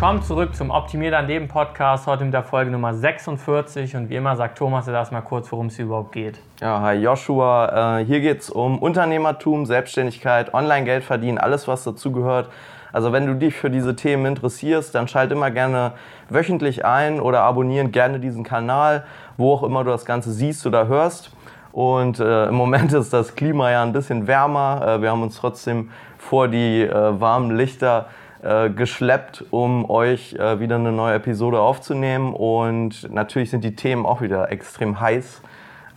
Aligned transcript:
Willkommen 0.00 0.22
zurück 0.22 0.56
zum 0.56 0.70
Optimier 0.70 1.10
dein 1.10 1.26
Leben 1.26 1.46
Podcast, 1.46 2.06
heute 2.06 2.24
mit 2.24 2.32
der 2.32 2.42
Folge 2.42 2.70
Nummer 2.70 2.94
46 2.94 3.96
und 3.96 4.08
wie 4.08 4.16
immer 4.16 4.34
sagt 4.34 4.56
Thomas 4.56 4.86
jetzt 4.86 4.94
erstmal 4.94 5.20
kurz, 5.20 5.52
worum 5.52 5.66
es 5.66 5.78
überhaupt 5.78 6.12
geht. 6.12 6.40
Ja, 6.58 6.80
hi 6.80 6.94
Joshua, 6.94 7.98
äh, 7.98 8.04
hier 8.06 8.20
geht 8.20 8.40
es 8.40 8.48
um 8.48 8.78
Unternehmertum, 8.78 9.66
Selbstständigkeit, 9.66 10.54
Online-Geld 10.54 11.04
verdienen, 11.04 11.36
alles 11.36 11.68
was 11.68 11.84
dazugehört. 11.84 12.48
Also 12.94 13.12
wenn 13.12 13.26
du 13.26 13.34
dich 13.34 13.54
für 13.54 13.68
diese 13.68 13.94
Themen 13.94 14.24
interessierst, 14.24 14.94
dann 14.94 15.06
schalt 15.06 15.32
immer 15.32 15.50
gerne 15.50 15.92
wöchentlich 16.30 16.86
ein 16.86 17.20
oder 17.20 17.42
abonnieren 17.42 17.92
gerne 17.92 18.20
diesen 18.20 18.42
Kanal, 18.42 19.04
wo 19.36 19.52
auch 19.52 19.62
immer 19.62 19.84
du 19.84 19.90
das 19.90 20.06
Ganze 20.06 20.32
siehst 20.32 20.66
oder 20.66 20.88
hörst. 20.88 21.30
Und 21.72 22.20
äh, 22.20 22.46
im 22.46 22.54
Moment 22.54 22.90
ist 22.94 23.12
das 23.12 23.34
Klima 23.34 23.70
ja 23.70 23.82
ein 23.82 23.92
bisschen 23.92 24.26
wärmer. 24.26 24.80
Äh, 24.82 25.02
wir 25.02 25.10
haben 25.10 25.22
uns 25.22 25.36
trotzdem 25.36 25.90
vor 26.16 26.48
die 26.48 26.84
äh, 26.84 27.20
warmen 27.20 27.54
Lichter 27.54 28.06
äh, 28.42 28.70
geschleppt, 28.70 29.44
um 29.50 29.88
euch 29.90 30.34
äh, 30.34 30.60
wieder 30.60 30.76
eine 30.76 30.92
neue 30.92 31.14
Episode 31.14 31.60
aufzunehmen. 31.60 32.34
Und 32.34 33.12
natürlich 33.12 33.50
sind 33.50 33.64
die 33.64 33.74
Themen 33.74 34.06
auch 34.06 34.20
wieder 34.20 34.50
extrem 34.50 35.00
heiß. 35.00 35.42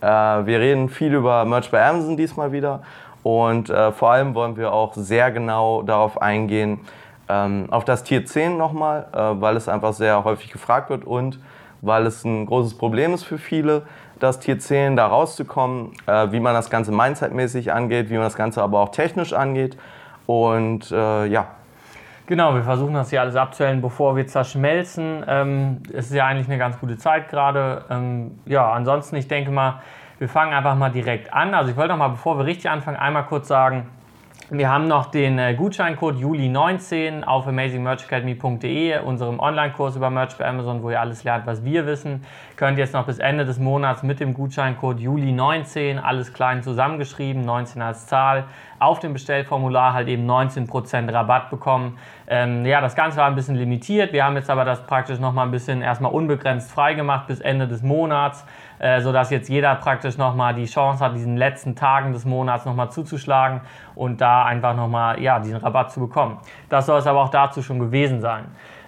Äh, 0.00 0.06
wir 0.06 0.60
reden 0.60 0.88
viel 0.88 1.14
über 1.14 1.44
Merch 1.44 1.70
bei 1.70 1.84
Amazon 1.86 2.16
diesmal 2.16 2.52
wieder. 2.52 2.82
Und 3.22 3.70
äh, 3.70 3.92
vor 3.92 4.10
allem 4.10 4.34
wollen 4.34 4.56
wir 4.56 4.72
auch 4.72 4.92
sehr 4.94 5.30
genau 5.30 5.82
darauf 5.82 6.20
eingehen, 6.20 6.80
ähm, 7.30 7.68
auf 7.70 7.86
das 7.86 8.04
Tier 8.04 8.26
10 8.26 8.58
nochmal, 8.58 9.06
äh, 9.12 9.40
weil 9.40 9.56
es 9.56 9.66
einfach 9.66 9.94
sehr 9.94 10.24
häufig 10.24 10.52
gefragt 10.52 10.90
wird 10.90 11.06
und 11.06 11.40
weil 11.80 12.06
es 12.06 12.24
ein 12.24 12.44
großes 12.44 12.76
Problem 12.76 13.14
ist 13.14 13.24
für 13.24 13.38
viele, 13.38 13.82
das 14.20 14.40
Tier 14.40 14.58
10 14.58 14.96
da 14.96 15.06
rauszukommen, 15.06 15.92
äh, 16.06 16.32
wie 16.32 16.40
man 16.40 16.52
das 16.52 16.68
Ganze 16.68 16.92
mindsetmäßig 16.92 17.72
angeht, 17.72 18.10
wie 18.10 18.14
man 18.14 18.24
das 18.24 18.36
Ganze 18.36 18.62
aber 18.62 18.80
auch 18.80 18.90
technisch 18.90 19.32
angeht. 19.32 19.78
Und 20.26 20.90
äh, 20.90 21.26
ja. 21.26 21.46
Genau, 22.26 22.54
wir 22.54 22.62
versuchen 22.62 22.94
das 22.94 23.10
hier 23.10 23.20
alles 23.20 23.36
abzuhellen, 23.36 23.82
bevor 23.82 24.16
wir 24.16 24.26
zerschmelzen. 24.26 25.22
Ähm, 25.28 25.82
es 25.92 26.06
ist 26.06 26.14
ja 26.14 26.24
eigentlich 26.24 26.46
eine 26.46 26.56
ganz 26.56 26.80
gute 26.80 26.96
Zeit 26.96 27.28
gerade. 27.28 27.84
Ähm, 27.90 28.38
ja, 28.46 28.72
ansonsten, 28.72 29.16
ich 29.16 29.28
denke 29.28 29.50
mal, 29.50 29.82
wir 30.18 30.30
fangen 30.30 30.54
einfach 30.54 30.74
mal 30.74 30.90
direkt 30.90 31.34
an. 31.34 31.52
Also 31.52 31.70
ich 31.70 31.76
wollte 31.76 31.90
noch 31.90 31.98
mal, 31.98 32.08
bevor 32.08 32.38
wir 32.38 32.46
richtig 32.46 32.70
anfangen, 32.70 32.96
einmal 32.96 33.26
kurz 33.26 33.48
sagen, 33.48 33.88
wir 34.50 34.70
haben 34.70 34.88
noch 34.88 35.06
den 35.10 35.38
äh, 35.38 35.54
Gutscheincode 35.54 36.16
Juli19 36.16 37.24
auf 37.24 37.46
amazingmerchacademy.de, 37.46 39.00
unserem 39.00 39.40
Online-Kurs 39.40 39.96
über 39.96 40.10
Merch 40.10 40.36
bei 40.36 40.46
Amazon, 40.46 40.82
wo 40.82 40.90
ihr 40.90 41.00
alles 41.00 41.24
lernt, 41.24 41.46
was 41.46 41.64
wir 41.64 41.86
wissen. 41.86 42.24
Könnt 42.56 42.76
jetzt 42.76 42.92
noch 42.92 43.06
bis 43.06 43.18
Ende 43.18 43.46
des 43.46 43.58
Monats 43.58 44.02
mit 44.02 44.20
dem 44.20 44.34
Gutscheincode 44.34 44.98
Juli19, 44.98 45.98
alles 45.98 46.34
klein 46.34 46.62
zusammengeschrieben, 46.62 47.42
19 47.42 47.80
als 47.80 48.06
Zahl, 48.06 48.44
auf 48.84 49.00
dem 49.00 49.12
Bestellformular 49.12 49.92
halt 49.92 50.08
eben 50.08 50.28
19% 50.30 51.12
Rabatt 51.12 51.50
bekommen. 51.50 51.98
Ähm, 52.26 52.64
ja, 52.64 52.80
das 52.80 52.94
Ganze 52.94 53.18
war 53.18 53.26
ein 53.26 53.34
bisschen 53.34 53.56
limitiert. 53.56 54.12
Wir 54.12 54.24
haben 54.24 54.36
jetzt 54.36 54.50
aber 54.50 54.64
das 54.64 54.86
praktisch 54.86 55.18
noch 55.18 55.32
mal 55.32 55.42
ein 55.42 55.50
bisschen 55.50 55.82
erstmal 55.82 56.12
unbegrenzt 56.12 56.70
freigemacht 56.70 57.26
bis 57.26 57.40
Ende 57.40 57.66
des 57.66 57.82
Monats, 57.82 58.46
äh, 58.78 59.00
sodass 59.00 59.30
jetzt 59.30 59.48
jeder 59.48 59.74
praktisch 59.74 60.16
noch 60.18 60.34
mal 60.34 60.54
die 60.54 60.66
Chance 60.66 61.04
hat, 61.04 61.14
diesen 61.14 61.36
letzten 61.36 61.74
Tagen 61.76 62.12
des 62.12 62.24
Monats 62.24 62.64
noch 62.64 62.74
mal 62.74 62.90
zuzuschlagen 62.90 63.60
und 63.94 64.20
da 64.20 64.44
einfach 64.44 64.76
noch 64.76 64.88
mal 64.88 65.20
ja, 65.20 65.38
diesen 65.38 65.56
Rabatt 65.56 65.92
zu 65.92 66.00
bekommen. 66.00 66.38
Das 66.68 66.86
soll 66.86 66.98
es 66.98 67.06
aber 67.06 67.22
auch 67.22 67.30
dazu 67.30 67.62
schon 67.62 67.78
gewesen 67.78 68.20
sein. 68.20 68.46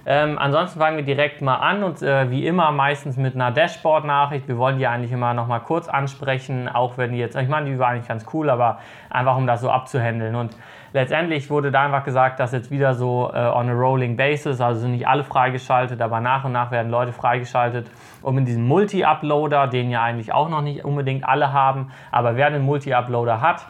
Ähm, 0.09 0.39
ansonsten 0.39 0.79
fangen 0.79 0.99
wir 0.99 1.05
direkt 1.05 1.43
mal 1.43 1.57
an 1.57 1.83
und 1.83 2.01
äh, 2.01 2.31
wie 2.31 2.47
immer 2.47 2.71
meistens 2.71 3.17
mit 3.17 3.35
einer 3.35 3.51
Dashboard-Nachricht. 3.51 4.47
Wir 4.47 4.57
wollen 4.57 4.79
die 4.79 4.87
eigentlich 4.87 5.11
immer 5.11 5.35
noch 5.35 5.49
mal 5.49 5.59
kurz 5.59 5.89
ansprechen, 5.89 6.69
auch 6.69 6.97
wenn 6.97 7.11
die 7.11 7.19
jetzt, 7.19 7.35
ich 7.35 7.49
meine, 7.49 7.69
die 7.69 7.77
war 7.77 7.89
eigentlich 7.89 8.07
ganz 8.07 8.25
cool, 8.33 8.49
aber 8.49 8.79
einfach 9.11 9.37
um 9.37 9.49
das 9.49 9.63
so 9.63 9.69
abzuhandeln. 9.69 10.37
Und 10.37 10.57
letztendlich 10.93 11.51
wurde 11.51 11.73
da 11.73 11.83
einfach 11.83 12.05
gesagt, 12.05 12.39
dass 12.39 12.53
jetzt 12.53 12.71
wieder 12.71 12.95
so 12.95 13.33
äh, 13.35 13.37
on 13.37 13.69
a 13.69 13.73
rolling 13.73 14.17
basis, 14.17 14.61
also 14.61 14.83
sind 14.83 14.93
nicht 14.93 15.09
alle 15.09 15.25
freigeschaltet, 15.25 16.01
aber 16.01 16.21
nach 16.21 16.45
und 16.45 16.53
nach 16.53 16.71
werden 16.71 16.93
Leute 16.93 17.13
freigeschaltet, 17.13 17.91
um 18.23 18.39
in 18.39 18.45
diesem 18.45 18.65
Multi-Uploader, 18.69 19.67
den 19.67 19.91
ja 19.91 20.05
eigentlich 20.05 20.33
auch 20.33 20.49
noch 20.49 20.63
nicht 20.63 20.85
unbedingt 20.85 21.29
alle 21.29 21.53
haben, 21.53 21.91
aber 22.13 22.37
wer 22.37 22.47
einen 22.47 22.63
Multi-Uploader 22.63 23.41
hat, 23.41 23.67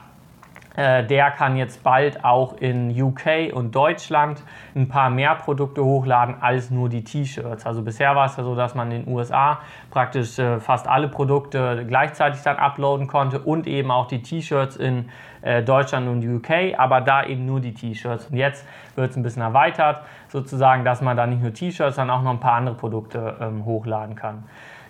der 0.77 1.31
kann 1.31 1.57
jetzt 1.57 1.83
bald 1.83 2.23
auch 2.23 2.57
in 2.57 2.91
UK 3.01 3.51
und 3.51 3.73
Deutschland 3.73 4.43
ein 4.75 4.87
paar 4.87 5.09
mehr 5.09 5.33
Produkte 5.33 5.83
hochladen 5.83 6.35
als 6.39 6.69
nur 6.69 6.87
die 6.87 7.03
T-Shirts. 7.03 7.65
Also 7.65 7.81
bisher 7.81 8.15
war 8.15 8.27
es 8.27 8.37
ja 8.37 8.43
so, 8.43 8.55
dass 8.55 8.75
man 8.75 8.91
in 8.91 9.05
den 9.05 9.13
USA 9.13 9.59
praktisch 9.89 10.37
äh, 10.37 10.59
fast 10.59 10.87
alle 10.87 11.07
Produkte 11.07 11.83
gleichzeitig 11.87 12.41
dann 12.43 12.57
uploaden 12.57 13.07
konnte 13.07 13.39
und 13.39 13.65
eben 13.65 13.89
auch 13.89 14.07
die 14.07 14.21
T-Shirts 14.21 14.75
in 14.75 15.09
äh, 15.41 15.63
Deutschland 15.63 16.07
und 16.07 16.23
UK, 16.23 16.77
aber 16.77 17.01
da 17.01 17.23
eben 17.23 17.45
nur 17.45 17.59
die 17.59 17.73
T-Shirts. 17.73 18.27
Und 18.27 18.37
jetzt 18.37 18.65
wird 18.95 19.11
es 19.11 19.17
ein 19.17 19.23
bisschen 19.23 19.41
erweitert, 19.41 20.01
sozusagen, 20.27 20.85
dass 20.85 21.01
man 21.01 21.17
da 21.17 21.25
nicht 21.25 21.41
nur 21.41 21.53
T-Shirts, 21.53 21.95
sondern 21.95 22.17
auch 22.17 22.23
noch 22.23 22.31
ein 22.31 22.39
paar 22.39 22.53
andere 22.53 22.75
Produkte 22.75 23.35
ähm, 23.41 23.65
hochladen 23.65 24.15
kann. 24.15 24.43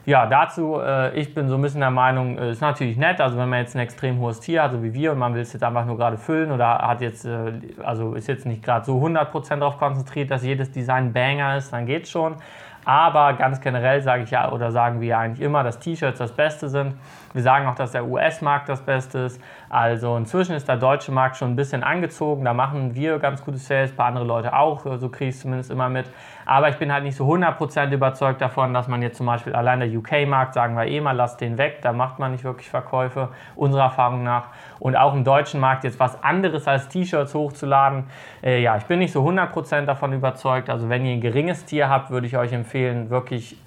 Ja, 0.08 0.26
dazu, 0.26 0.80
äh, 0.80 1.20
ich 1.20 1.34
bin 1.34 1.50
so 1.50 1.56
ein 1.56 1.62
bisschen 1.62 1.82
der 1.82 1.92
Meinung, 1.92 2.38
äh, 2.38 2.52
ist 2.52 2.62
natürlich 2.62 2.96
nett, 2.96 3.20
also 3.20 3.38
wenn 3.38 3.50
man 3.50 3.60
jetzt 3.60 3.76
ein 3.76 3.80
extrem 3.80 4.20
hohes 4.20 4.40
Tier 4.40 4.64
hat, 4.64 4.72
so 4.72 4.82
wie 4.82 4.94
wir, 4.94 5.12
und 5.12 5.18
man 5.18 5.34
will 5.34 5.42
es 5.42 5.52
jetzt 5.52 5.64
einfach 5.64 5.86
nur 5.86 5.98
gerade 5.98 6.18
füllen 6.18 6.50
oder 6.54 6.78
hat 6.78 7.02
jetzt, 7.02 7.26
äh, 7.26 7.52
also 7.84 8.14
ist 8.14 8.28
jetzt 8.28 8.46
nicht 8.46 8.64
gerade 8.64 8.86
so 8.86 9.02
100% 9.02 9.60
darauf 9.60 9.78
konzentriert, 9.78 10.32
dass 10.32 10.44
jedes 10.44 10.72
Design 10.72 11.12
Banger 11.12 11.58
ist, 11.58 11.74
dann 11.74 11.86
geht's 11.86 12.10
schon. 12.10 12.38
Aber 12.86 13.34
ganz 13.34 13.60
generell 13.60 14.02
sage 14.02 14.24
ich 14.24 14.32
ja 14.32 14.50
oder 14.50 14.72
sagen 14.72 15.02
wir 15.02 15.18
eigentlich 15.18 15.46
immer, 15.46 15.62
dass 15.62 15.78
T-Shirts 15.80 16.20
das 16.20 16.32
Beste 16.32 16.70
sind. 16.70 16.94
Wir 17.34 17.42
sagen 17.42 17.68
auch, 17.68 17.76
dass 17.76 17.92
der 17.92 18.08
US-Markt 18.08 18.70
das 18.70 18.80
Beste 18.80 19.20
ist. 19.20 19.42
Also 19.68 20.16
inzwischen 20.16 20.56
ist 20.56 20.70
der 20.70 20.78
deutsche 20.78 21.12
Markt 21.12 21.36
schon 21.36 21.52
ein 21.52 21.58
bisschen 21.58 21.84
angezogen. 21.84 22.46
Da 22.46 22.54
machen 22.54 22.96
wir 22.96 23.20
ganz 23.20 23.44
gute 23.44 23.58
Sales, 23.58 23.92
ein 23.92 23.98
paar 23.98 24.06
andere 24.06 24.24
Leute 24.24 24.54
auch. 24.54 24.86
So 25.00 25.10
kriege 25.10 25.32
ich 25.32 25.36
es 25.36 25.42
zumindest 25.42 25.70
immer 25.70 25.90
mit. 25.90 26.06
Aber 26.48 26.70
ich 26.70 26.78
bin 26.78 26.94
halt 26.94 27.04
nicht 27.04 27.18
so 27.18 27.26
100% 27.26 27.92
überzeugt 27.92 28.40
davon, 28.40 28.74
dass 28.74 28.88
man 28.88 29.02
jetzt 29.02 29.18
zum 29.18 29.26
Beispiel 29.26 29.54
allein 29.54 29.82
der 29.82 29.90
UK-Markt, 29.90 30.54
sagen 30.54 30.78
wir 30.78 30.86
eh 30.86 31.02
mal, 31.02 31.12
lasst 31.12 31.42
den 31.42 31.58
weg. 31.58 31.80
Da 31.82 31.92
macht 31.92 32.20
man 32.20 32.32
nicht 32.32 32.46
wirklich 32.46 32.70
Verkäufe, 32.70 33.30
unserer 33.58 33.84
Erfahrung 33.84 34.24
nach. 34.24 34.46
Und 34.80 34.96
auch 34.96 35.14
im 35.14 35.26
deutschen 35.26 35.60
Markt 35.60 35.84
jetzt 35.84 36.00
was 36.00 36.24
anderes 36.24 36.66
als 36.66 36.88
T-Shirts 36.88 37.34
hochzuladen. 37.34 38.06
Äh, 38.42 38.62
ja, 38.62 38.78
ich 38.78 38.86
bin 38.86 39.00
nicht 39.00 39.12
so 39.12 39.28
100% 39.28 39.82
davon 39.82 40.14
überzeugt. 40.14 40.70
Also 40.70 40.88
wenn 40.88 41.06
ihr 41.06 41.12
ein 41.12 41.22
geringes 41.22 41.66
Tier 41.66 41.90
habt, 41.90 42.12
würde 42.12 42.28
ich 42.28 42.38
euch 42.38 42.54
empfehlen, 42.54 43.10
wirklich 43.10 43.58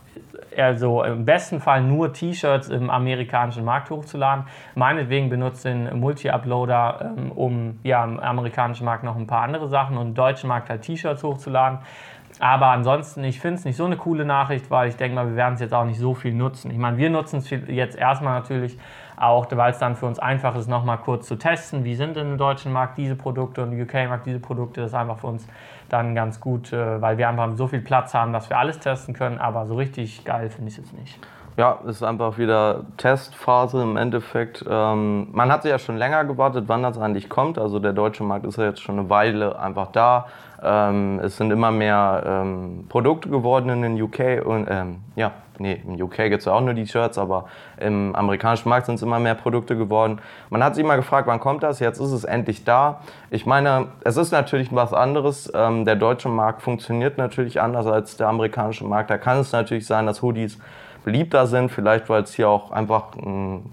also 0.56 1.02
im 1.04 1.24
besten 1.24 1.60
Fall 1.60 1.82
nur 1.82 2.12
T-Shirts 2.12 2.68
im 2.68 2.90
amerikanischen 2.90 3.64
Markt 3.64 3.90
hochzuladen. 3.90 4.44
Meinetwegen 4.74 5.28
benutzt 5.28 5.64
den 5.64 5.98
Multi-Uploader, 5.98 7.12
ähm, 7.16 7.32
um 7.32 7.78
ja, 7.82 8.02
im 8.04 8.18
amerikanischen 8.18 8.84
Markt 8.84 9.04
noch 9.04 9.16
ein 9.16 9.26
paar 9.26 9.42
andere 9.42 9.68
Sachen 9.68 9.96
und 9.96 10.08
im 10.08 10.14
deutschen 10.14 10.48
Markt 10.48 10.70
halt 10.70 10.82
T-Shirts 10.82 11.22
hochzuladen. 11.22 11.80
Aber 12.40 12.68
ansonsten, 12.68 13.22
ich 13.22 13.38
finde 13.38 13.56
es 13.56 13.66
nicht 13.66 13.76
so 13.76 13.84
eine 13.84 13.98
coole 13.98 14.24
Nachricht, 14.24 14.70
weil 14.70 14.88
ich 14.88 14.96
denke 14.96 15.14
mal, 15.14 15.28
wir 15.28 15.36
werden 15.36 15.54
es 15.54 15.60
jetzt 15.60 15.74
auch 15.74 15.84
nicht 15.84 15.98
so 15.98 16.14
viel 16.14 16.32
nutzen. 16.32 16.70
Ich 16.70 16.78
meine, 16.78 16.96
wir 16.96 17.10
nutzen 17.10 17.36
es 17.36 17.50
jetzt 17.50 17.96
erstmal 17.96 18.38
natürlich 18.38 18.78
auch, 19.16 19.46
weil 19.50 19.72
es 19.72 19.78
dann 19.78 19.94
für 19.94 20.06
uns 20.06 20.18
einfach 20.18 20.56
ist, 20.56 20.66
nochmal 20.66 20.96
kurz 20.96 21.26
zu 21.26 21.36
testen, 21.36 21.84
wie 21.84 21.94
sind 21.94 22.16
im 22.16 22.38
deutschen 22.38 22.72
Markt 22.72 22.96
diese 22.96 23.14
Produkte 23.14 23.62
und 23.62 23.72
im 23.72 23.82
UK-Markt 23.82 24.24
diese 24.24 24.40
Produkte. 24.40 24.80
Das 24.80 24.92
ist 24.92 24.94
einfach 24.94 25.18
für 25.18 25.26
uns 25.26 25.46
dann 25.90 26.14
ganz 26.14 26.40
gut, 26.40 26.72
äh, 26.72 27.02
weil 27.02 27.18
wir 27.18 27.28
einfach 27.28 27.50
so 27.56 27.66
viel 27.66 27.82
Platz 27.82 28.14
haben, 28.14 28.32
dass 28.32 28.48
wir 28.48 28.56
alles 28.56 28.78
testen 28.78 29.12
können. 29.12 29.38
Aber 29.38 29.66
so 29.66 29.74
richtig 29.74 30.24
geil 30.24 30.48
finde 30.48 30.70
ich 30.70 30.78
es 30.78 30.84
jetzt 30.84 30.98
nicht. 30.98 31.18
Ja, 31.60 31.78
ist 31.86 32.02
einfach 32.02 32.38
wieder 32.38 32.84
Testphase 32.96 33.82
im 33.82 33.98
Endeffekt. 33.98 34.64
Ähm, 34.66 35.28
man 35.30 35.52
hat 35.52 35.66
ja 35.66 35.78
schon 35.78 35.98
länger 35.98 36.24
gewartet, 36.24 36.64
wann 36.68 36.82
das 36.82 36.96
eigentlich 36.96 37.28
kommt. 37.28 37.58
Also 37.58 37.78
der 37.78 37.92
deutsche 37.92 38.24
Markt 38.24 38.46
ist 38.46 38.56
ja 38.56 38.64
jetzt 38.64 38.80
schon 38.80 38.98
eine 38.98 39.10
Weile 39.10 39.58
einfach 39.58 39.88
da. 39.92 40.26
Ähm, 40.62 41.20
es 41.22 41.36
sind 41.36 41.50
immer 41.50 41.70
mehr 41.70 42.22
ähm, 42.24 42.86
Produkte 42.88 43.28
geworden 43.28 43.68
in 43.68 43.82
den 43.82 44.00
UK 44.00 44.42
und 44.42 44.68
ähm, 44.70 45.00
ja, 45.16 45.32
nee, 45.58 45.82
in 45.86 46.00
UK 46.00 46.16
gibt 46.30 46.38
es 46.38 46.46
ja 46.46 46.54
auch 46.54 46.62
nur 46.62 46.72
die 46.72 46.86
Shirts, 46.86 47.18
aber 47.18 47.44
im 47.78 48.14
amerikanischen 48.16 48.70
Markt 48.70 48.86
sind 48.86 48.94
es 48.94 49.02
immer 49.02 49.18
mehr 49.18 49.34
Produkte 49.34 49.76
geworden. 49.76 50.18
Man 50.48 50.64
hat 50.64 50.76
sich 50.76 50.82
immer 50.82 50.96
gefragt, 50.96 51.26
wann 51.26 51.40
kommt 51.40 51.62
das? 51.62 51.78
Jetzt 51.78 52.00
ist 52.00 52.12
es 52.12 52.24
endlich 52.24 52.64
da. 52.64 53.02
Ich 53.28 53.44
meine, 53.44 53.88
es 54.02 54.16
ist 54.16 54.30
natürlich 54.30 54.74
was 54.74 54.94
anderes. 54.94 55.52
Ähm, 55.54 55.84
der 55.84 55.96
deutsche 55.96 56.30
Markt 56.30 56.62
funktioniert 56.62 57.18
natürlich 57.18 57.60
anders 57.60 57.86
als 57.86 58.16
der 58.16 58.28
amerikanische 58.28 58.86
Markt. 58.86 59.10
Da 59.10 59.18
kann 59.18 59.40
es 59.40 59.52
natürlich 59.52 59.86
sein, 59.86 60.06
dass 60.06 60.22
Hoodies 60.22 60.58
beliebter 61.04 61.46
sind, 61.46 61.70
vielleicht 61.70 62.08
weil 62.08 62.22
es 62.22 62.34
hier 62.34 62.48
auch 62.48 62.70
einfach 62.70 63.16
ein 63.16 63.64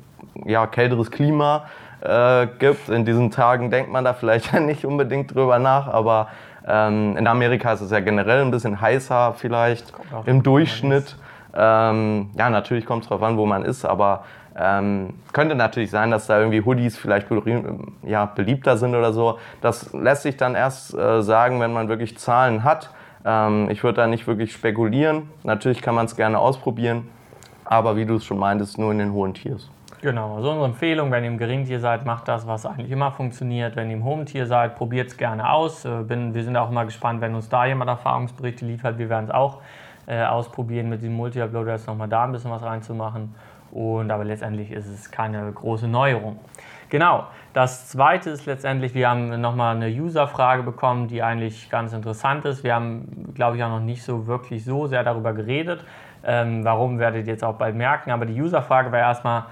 ja, 0.45 0.67
kälteres 0.67 1.11
Klima 1.11 1.65
äh, 2.01 2.47
gibt. 2.59 2.89
In 2.89 3.05
diesen 3.05 3.31
Tagen 3.31 3.71
denkt 3.71 3.91
man 3.91 4.03
da 4.03 4.13
vielleicht 4.13 4.53
nicht 4.59 4.85
unbedingt 4.85 5.33
drüber 5.33 5.59
nach, 5.59 5.87
aber 5.87 6.27
ähm, 6.67 7.15
in 7.17 7.27
Amerika 7.27 7.73
ist 7.73 7.81
es 7.81 7.91
ja 7.91 7.99
generell 7.99 8.41
ein 8.41 8.51
bisschen 8.51 8.79
heißer 8.79 9.33
vielleicht 9.37 9.93
im 10.25 10.43
Durchschnitt. 10.43 11.15
Ähm, 11.55 12.29
ja, 12.37 12.49
natürlich 12.49 12.85
kommt 12.85 13.03
es 13.03 13.09
darauf 13.09 13.23
an, 13.23 13.37
wo 13.37 13.45
man 13.45 13.63
ist, 13.63 13.85
aber 13.85 14.25
ähm, 14.59 15.13
könnte 15.33 15.55
natürlich 15.55 15.91
sein, 15.91 16.11
dass 16.11 16.27
da 16.27 16.39
irgendwie 16.39 16.61
Hoodies 16.61 16.97
vielleicht 16.97 17.27
ja, 18.03 18.25
beliebter 18.25 18.77
sind 18.77 18.95
oder 18.95 19.13
so. 19.13 19.37
Das 19.61 19.93
lässt 19.93 20.23
sich 20.23 20.35
dann 20.35 20.55
erst 20.55 20.95
äh, 20.95 21.21
sagen, 21.21 21.59
wenn 21.59 21.73
man 21.73 21.89
wirklich 21.89 22.17
Zahlen 22.17 22.63
hat. 22.63 22.89
Ähm, 23.23 23.69
ich 23.69 23.83
würde 23.83 24.01
da 24.01 24.07
nicht 24.07 24.25
wirklich 24.27 24.51
spekulieren. 24.51 25.29
Natürlich 25.43 25.81
kann 25.81 25.95
man 25.95 26.05
es 26.05 26.15
gerne 26.15 26.39
ausprobieren, 26.39 27.07
aber 27.69 27.95
wie 27.95 28.05
du 28.05 28.15
es 28.15 28.25
schon 28.25 28.37
meintest, 28.37 28.77
nur 28.77 28.91
in 28.91 28.99
den 28.99 29.13
hohen 29.13 29.33
Tiers. 29.33 29.69
Genau, 30.01 30.35
also 30.35 30.49
unsere 30.49 30.65
Empfehlung, 30.67 31.09
wenn 31.09 31.23
ihr 31.23 31.31
im 31.31 31.39
Geringtier 31.39 31.79
seid, 31.79 32.05
macht 32.05 32.27
das, 32.27 32.45
was 32.45 32.67
eigentlich 32.67 32.91
immer 32.91 33.11
funktioniert. 33.11 33.75
Wenn 33.75 33.89
ihr 33.89 33.97
im 33.97 34.05
Hometier 34.05 34.45
seid, 34.45 34.75
probiert 34.75 35.07
es 35.07 35.17
gerne 35.17 35.49
aus. 35.49 35.85
Äh, 35.85 36.03
bin, 36.03 36.35
wir 36.35 36.43
sind 36.43 36.55
auch 36.55 36.69
immer 36.69 36.85
gespannt, 36.85 37.19
wenn 37.21 37.33
uns 37.33 37.49
da 37.49 37.65
jemand 37.65 37.89
Erfahrungsberichte 37.89 38.63
liefert. 38.63 38.99
Wir 38.99 39.09
werden 39.09 39.25
es 39.25 39.31
auch 39.31 39.61
äh, 40.05 40.23
ausprobieren, 40.23 40.89
mit 40.89 41.01
dem 41.01 41.13
Multi-Uploader 41.13 41.71
jetzt 41.71 41.87
nochmal 41.87 42.07
da 42.07 42.25
ein 42.25 42.31
bisschen 42.31 42.51
was 42.51 42.61
reinzumachen. 42.61 43.33
Und, 43.71 44.11
aber 44.11 44.23
letztendlich 44.23 44.71
ist 44.71 44.87
es 44.87 45.09
keine 45.09 45.51
große 45.51 45.87
Neuerung. 45.87 46.39
Genau, 46.89 47.25
das 47.53 47.89
zweite 47.89 48.29
ist 48.29 48.45
letztendlich, 48.45 48.93
wir 48.93 49.09
haben 49.09 49.41
nochmal 49.41 49.75
eine 49.75 49.87
User-Frage 49.87 50.63
bekommen, 50.63 51.07
die 51.07 51.21
eigentlich 51.21 51.69
ganz 51.69 51.91
interessant 51.91 52.45
ist. 52.45 52.63
Wir 52.63 52.75
haben, 52.75 53.33
glaube 53.33 53.57
ich, 53.57 53.63
auch 53.63 53.69
noch 53.69 53.81
nicht 53.81 54.03
so 54.03 54.27
wirklich 54.27 54.63
so 54.63 54.87
sehr 54.87 55.03
darüber 55.03 55.33
geredet. 55.33 55.83
Ähm, 56.25 56.63
warum 56.63 56.99
werdet 56.99 57.27
ihr 57.27 57.33
jetzt 57.33 57.43
auch 57.43 57.55
bald 57.55 57.75
merken. 57.75 58.11
Aber 58.11 58.25
die 58.25 58.39
User-Frage 58.39 58.91
war 58.91 58.99
erstmal, 58.99 59.45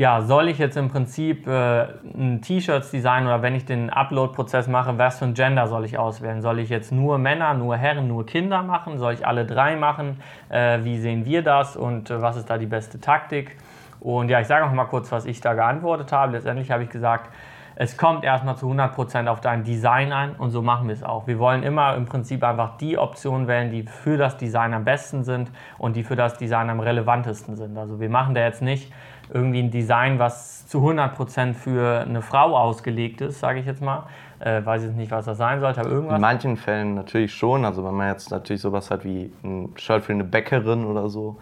ja, 0.00 0.22
soll 0.22 0.48
ich 0.48 0.56
jetzt 0.56 0.78
im 0.78 0.88
Prinzip 0.88 1.46
äh, 1.46 1.82
ein 2.14 2.40
T-Shirts 2.40 2.90
designen 2.90 3.26
oder 3.26 3.42
wenn 3.42 3.54
ich 3.54 3.66
den 3.66 3.90
Upload-Prozess 3.90 4.66
mache, 4.66 4.96
was 4.96 5.18
für 5.18 5.26
ein 5.26 5.34
Gender 5.34 5.66
soll 5.66 5.84
ich 5.84 5.98
auswählen? 5.98 6.40
Soll 6.40 6.58
ich 6.58 6.70
jetzt 6.70 6.90
nur 6.90 7.18
Männer, 7.18 7.52
nur 7.52 7.76
Herren, 7.76 8.08
nur 8.08 8.24
Kinder 8.24 8.62
machen? 8.62 8.96
Soll 8.96 9.12
ich 9.12 9.26
alle 9.26 9.44
drei 9.44 9.76
machen? 9.76 10.18
Äh, 10.48 10.78
wie 10.84 10.98
sehen 10.98 11.26
wir 11.26 11.42
das 11.42 11.76
und 11.76 12.08
äh, 12.08 12.22
was 12.22 12.36
ist 12.36 12.48
da 12.48 12.56
die 12.56 12.64
beste 12.64 12.98
Taktik? 12.98 13.58
Und 14.00 14.30
ja, 14.30 14.40
ich 14.40 14.46
sage 14.46 14.64
noch 14.64 14.72
mal 14.72 14.86
kurz, 14.86 15.12
was 15.12 15.26
ich 15.26 15.42
da 15.42 15.52
geantwortet 15.52 16.12
habe. 16.12 16.32
Letztendlich 16.32 16.70
habe 16.70 16.82
ich 16.84 16.88
gesagt, 16.88 17.30
es 17.76 17.96
kommt 17.96 18.24
erstmal 18.24 18.56
zu 18.56 18.70
100% 18.70 19.26
auf 19.26 19.40
dein 19.40 19.64
Design 19.64 20.12
ein 20.12 20.34
und 20.36 20.50
so 20.50 20.62
machen 20.62 20.88
wir 20.88 20.94
es 20.94 21.02
auch. 21.02 21.26
Wir 21.26 21.38
wollen 21.38 21.62
immer 21.62 21.94
im 21.94 22.06
Prinzip 22.06 22.44
einfach 22.44 22.76
die 22.76 22.98
Optionen 22.98 23.48
wählen, 23.48 23.70
die 23.70 23.84
für 23.84 24.16
das 24.16 24.36
Design 24.36 24.74
am 24.74 24.84
besten 24.84 25.24
sind 25.24 25.50
und 25.78 25.96
die 25.96 26.04
für 26.04 26.16
das 26.16 26.36
Design 26.36 26.70
am 26.70 26.80
relevantesten 26.80 27.56
sind. 27.56 27.76
Also 27.78 28.00
wir 28.00 28.10
machen 28.10 28.34
da 28.34 28.42
jetzt 28.42 28.62
nicht 28.62 28.92
irgendwie 29.32 29.60
ein 29.60 29.70
Design, 29.70 30.18
was 30.18 30.66
zu 30.66 30.78
100% 30.78 31.54
für 31.54 32.00
eine 32.00 32.22
Frau 32.22 32.56
ausgelegt 32.56 33.20
ist, 33.20 33.40
sage 33.40 33.60
ich 33.60 33.66
jetzt 33.66 33.82
mal. 33.82 34.06
Äh, 34.40 34.64
weiß 34.64 34.84
jetzt 34.84 34.96
nicht, 34.96 35.10
was 35.10 35.26
das 35.26 35.38
sein 35.38 35.60
sollte, 35.60 35.80
aber 35.80 35.90
irgendwas. 35.90 36.16
In 36.16 36.20
manchen 36.20 36.56
Fällen 36.56 36.94
natürlich 36.94 37.34
schon. 37.34 37.64
Also 37.64 37.84
wenn 37.84 37.94
man 37.94 38.08
jetzt 38.08 38.30
natürlich 38.30 38.62
sowas 38.62 38.90
hat 38.90 39.04
wie 39.04 39.32
ein 39.44 39.72
Shirt 39.76 40.04
für 40.04 40.12
eine 40.12 40.24
Bäckerin 40.24 40.84
oder 40.84 41.08
so, 41.08 41.38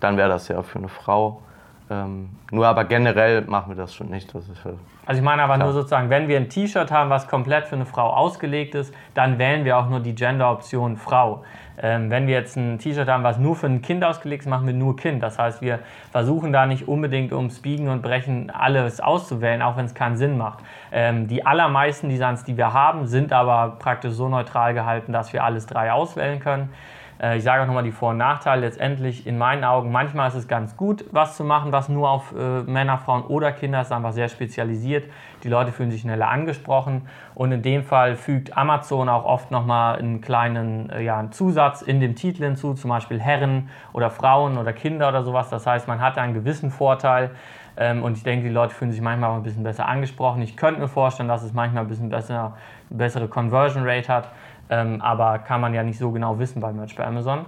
dann 0.00 0.16
wäre 0.16 0.28
das 0.28 0.48
ja 0.48 0.62
für 0.62 0.78
eine 0.78 0.88
Frau. 0.88 1.42
Ähm, 1.90 2.30
nur 2.52 2.68
aber 2.68 2.84
generell 2.84 3.42
machen 3.42 3.70
wir 3.72 3.76
das 3.76 3.94
schon 3.94 4.10
nicht. 4.10 4.32
Das 4.32 4.48
ist, 4.48 4.64
also 4.64 5.18
ich 5.18 5.24
meine 5.24 5.42
aber 5.42 5.56
klar. 5.56 5.66
nur 5.66 5.74
sozusagen, 5.74 6.08
wenn 6.08 6.28
wir 6.28 6.36
ein 6.36 6.48
T-Shirt 6.48 6.92
haben, 6.92 7.10
was 7.10 7.26
komplett 7.26 7.66
für 7.66 7.74
eine 7.74 7.84
Frau 7.84 8.10
ausgelegt 8.10 8.76
ist, 8.76 8.94
dann 9.14 9.38
wählen 9.38 9.64
wir 9.64 9.76
auch 9.76 9.88
nur 9.88 9.98
die 9.98 10.14
Gender-Option 10.14 10.96
Frau. 10.96 11.42
Ähm, 11.82 12.10
wenn 12.10 12.28
wir 12.28 12.34
jetzt 12.34 12.56
ein 12.56 12.78
T-Shirt 12.78 13.08
haben, 13.08 13.24
was 13.24 13.38
nur 13.38 13.56
für 13.56 13.66
ein 13.66 13.82
Kind 13.82 14.04
ausgelegt 14.04 14.42
ist, 14.42 14.48
machen 14.48 14.68
wir 14.68 14.74
nur 14.74 14.94
Kind. 14.96 15.20
Das 15.22 15.38
heißt, 15.38 15.62
wir 15.62 15.80
versuchen 16.12 16.52
da 16.52 16.66
nicht 16.66 16.86
unbedingt 16.86 17.32
ums 17.32 17.60
Biegen 17.60 17.88
und 17.88 18.02
Brechen 18.02 18.50
alles 18.50 19.00
auszuwählen, 19.00 19.60
auch 19.60 19.76
wenn 19.76 19.86
es 19.86 19.94
keinen 19.94 20.16
Sinn 20.16 20.38
macht. 20.38 20.60
Ähm, 20.92 21.26
die 21.26 21.44
allermeisten 21.44 22.08
Designs, 22.08 22.44
die 22.44 22.56
wir 22.56 22.72
haben, 22.72 23.06
sind 23.06 23.32
aber 23.32 23.76
praktisch 23.80 24.12
so 24.12 24.28
neutral 24.28 24.74
gehalten, 24.74 25.12
dass 25.12 25.32
wir 25.32 25.42
alles 25.42 25.66
drei 25.66 25.90
auswählen 25.90 26.38
können. 26.38 26.70
Äh, 27.20 27.36
ich 27.36 27.44
sage 27.44 27.62
auch 27.62 27.66
nochmal 27.66 27.82
die 27.82 27.92
Vor- 27.92 28.10
und 28.10 28.18
Nachteile. 28.18 28.62
Letztendlich 28.62 29.26
in 29.26 29.38
meinen 29.38 29.64
Augen, 29.64 29.92
manchmal 29.92 30.28
ist 30.28 30.34
es 30.34 30.48
ganz 30.48 30.76
gut, 30.76 31.04
was 31.12 31.36
zu 31.36 31.44
machen, 31.44 31.72
was 31.72 31.88
nur 31.88 32.10
auf 32.10 32.34
äh, 32.36 32.62
Männer, 32.62 32.98
Frauen 32.98 33.22
oder 33.24 33.52
Kinder 33.52 33.80
ist, 33.80 33.92
einfach 33.92 34.12
sehr 34.12 34.28
spezialisiert. 34.28 35.10
Die 35.44 35.48
Leute 35.48 35.72
fühlen 35.72 35.90
sich 35.90 36.02
schneller 36.02 36.28
angesprochen. 36.28 37.02
Und 37.34 37.52
in 37.52 37.62
dem 37.62 37.84
Fall 37.84 38.16
fügt 38.16 38.56
Amazon 38.56 39.08
auch 39.08 39.24
oft 39.24 39.50
nochmal 39.50 39.98
einen 39.98 40.20
kleinen 40.20 40.90
äh, 40.90 41.02
ja, 41.02 41.18
einen 41.18 41.32
Zusatz 41.32 41.82
in 41.82 42.00
dem 42.00 42.14
Titel 42.14 42.44
hinzu, 42.44 42.74
zum 42.74 42.90
Beispiel 42.90 43.20
Herren 43.20 43.68
oder 43.92 44.10
Frauen 44.10 44.58
oder 44.58 44.72
Kinder 44.72 45.08
oder 45.08 45.22
sowas. 45.22 45.50
Das 45.50 45.66
heißt, 45.66 45.88
man 45.88 46.00
hat 46.00 46.18
einen 46.18 46.34
gewissen 46.34 46.70
Vorteil. 46.70 47.30
Ähm, 47.76 48.02
und 48.02 48.16
ich 48.16 48.24
denke, 48.24 48.46
die 48.46 48.52
Leute 48.52 48.74
fühlen 48.74 48.90
sich 48.90 49.00
manchmal 49.00 49.30
auch 49.30 49.36
ein 49.36 49.42
bisschen 49.42 49.62
besser 49.62 49.86
angesprochen. 49.86 50.42
Ich 50.42 50.56
könnte 50.56 50.80
mir 50.80 50.88
vorstellen, 50.88 51.28
dass 51.28 51.42
es 51.42 51.52
manchmal 51.52 51.84
ein 51.84 51.88
bisschen 51.88 52.10
besser, 52.10 52.56
bessere 52.90 53.28
Conversion 53.28 53.84
Rate 53.86 54.12
hat 54.12 54.28
ähm, 54.70 55.02
aber 55.02 55.40
kann 55.40 55.60
man 55.60 55.74
ja 55.74 55.82
nicht 55.82 55.98
so 55.98 56.10
genau 56.10 56.38
wissen 56.38 56.60
bei 56.60 56.72
Merch 56.72 56.96
bei 56.96 57.06
Amazon. 57.06 57.44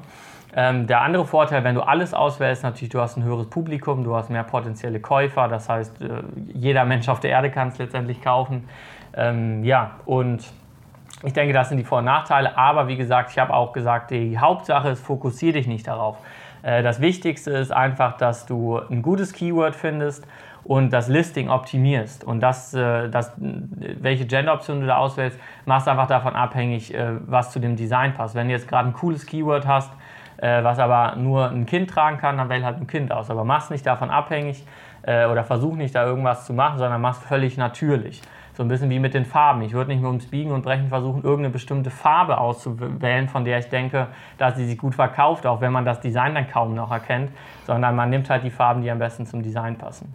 Ähm, 0.55 0.87
der 0.87 1.01
andere 1.01 1.25
Vorteil, 1.25 1.65
wenn 1.65 1.75
du 1.75 1.81
alles 1.81 2.13
auswählst, 2.13 2.63
natürlich, 2.63 2.91
du 2.91 3.01
hast 3.01 3.17
ein 3.17 3.25
höheres 3.25 3.49
Publikum, 3.49 4.05
du 4.05 4.15
hast 4.15 4.29
mehr 4.29 4.45
potenzielle 4.45 5.01
Käufer, 5.01 5.49
das 5.49 5.69
heißt, 5.69 6.03
äh, 6.03 6.09
jeder 6.53 6.85
Mensch 6.85 7.09
auf 7.09 7.21
der 7.21 7.31
Erde 7.31 7.51
kann 7.51 7.69
es 7.69 7.79
letztendlich 7.79 8.21
kaufen. 8.21 8.69
Ähm, 9.15 9.65
ja, 9.65 9.93
und 10.05 10.45
ich 11.23 11.33
denke, 11.33 11.55
das 11.55 11.71
sind 11.71 11.79
die 11.79 11.85
Vor- 11.85 11.99
und 11.99 12.05
Nachteile, 12.05 12.59
aber 12.59 12.89
wie 12.89 12.97
gesagt, 12.97 13.31
ich 13.31 13.39
habe 13.39 13.55
auch 13.55 13.73
gesagt, 13.73 14.11
die 14.11 14.39
Hauptsache 14.39 14.91
ist, 14.91 15.01
fokussiere 15.01 15.55
dich 15.55 15.67
nicht 15.67 15.87
darauf. 15.87 16.19
Äh, 16.63 16.83
das 16.83 17.01
Wichtigste 17.01 17.51
ist 17.53 17.73
einfach, 17.73 18.19
dass 18.19 18.45
du 18.45 18.79
ein 18.91 19.01
gutes 19.01 19.33
Keyword 19.33 19.75
findest 19.75 20.27
und 20.65 20.93
das 20.93 21.09
Listing 21.09 21.49
optimierst. 21.49 22.25
Und 22.25 22.41
das, 22.41 22.75
äh, 22.75 23.09
das, 23.09 23.33
welche 23.37 24.27
Gender-Option 24.27 24.81
du 24.81 24.87
da 24.87 24.97
auswählst, 24.97 25.39
machst 25.67 25.89
einfach 25.89 26.07
davon 26.07 26.35
abhängig, 26.35 26.95
äh, 26.95 27.13
was 27.27 27.51
zu 27.53 27.59
dem 27.59 27.77
Design 27.77 28.15
passt. 28.15 28.35
Wenn 28.35 28.49
du 28.49 28.53
jetzt 28.53 28.69
gerade 28.69 28.89
ein 28.89 28.93
cooles 28.93 29.27
Keyword 29.27 29.67
hast, 29.67 29.93
äh, 30.39 30.63
was 30.63 30.79
aber 30.79 31.17
nur 31.17 31.51
ein 31.51 31.67
Kind 31.67 31.91
tragen 31.91 32.19
kann, 32.19 32.37
dann 32.37 32.49
wähl 32.49 32.65
halt 32.65 32.79
ein 32.79 32.87
Kind 32.87 33.13
aus. 33.13 33.31
Aber 33.31 33.45
machst 33.45 33.71
nicht 33.71 33.87
davon 33.87 34.11
abhängig 34.11 34.65
oder 35.05 35.43
versuch 35.43 35.75
nicht 35.75 35.97
da 35.97 36.07
irgendwas 36.07 36.47
zu 36.47 36.53
machen, 36.53 36.79
sondern 36.79 37.01
machst 37.01 37.25
völlig 37.25 37.57
natürlich. 37.57 38.23
So 38.55 38.63
ein 38.63 38.69
bisschen 38.69 38.89
wie 38.89 39.01
mit 39.01 39.15
den 39.15 39.25
Farben. 39.25 39.63
Ich 39.63 39.73
würde 39.73 39.91
nicht 39.91 40.01
mehr 40.01 40.11
ums 40.11 40.27
Biegen 40.27 40.53
und 40.53 40.63
Brechen 40.63 40.91
versuchen, 40.91 41.25
irgendeine 41.25 41.51
bestimmte 41.51 41.91
Farbe 41.91 42.39
auszuwählen, 42.39 43.27
von 43.27 43.45
der 43.45 43.59
ich 43.59 43.69
denke, 43.69 44.07
dass 44.39 44.55
sie 44.55 44.65
sich 44.65 44.79
gut 44.79 44.95
verkauft, 44.95 45.45
auch 45.45 45.61
wenn 45.61 45.73
man 45.73 45.85
das 45.85 45.99
Design 45.99 46.37
dann 46.37 46.47
kaum 46.47 46.77
noch 46.77 46.93
erkennt, 46.93 47.33
sondern 47.67 47.97
man 47.97 48.11
nimmt 48.11 48.31
halt 48.31 48.45
die 48.45 48.51
Farben, 48.51 48.83
die 48.83 48.93
am 48.93 49.01
besten 49.01 49.27
zum 49.27 49.43
Design 49.43 49.77
passen. 49.77 50.15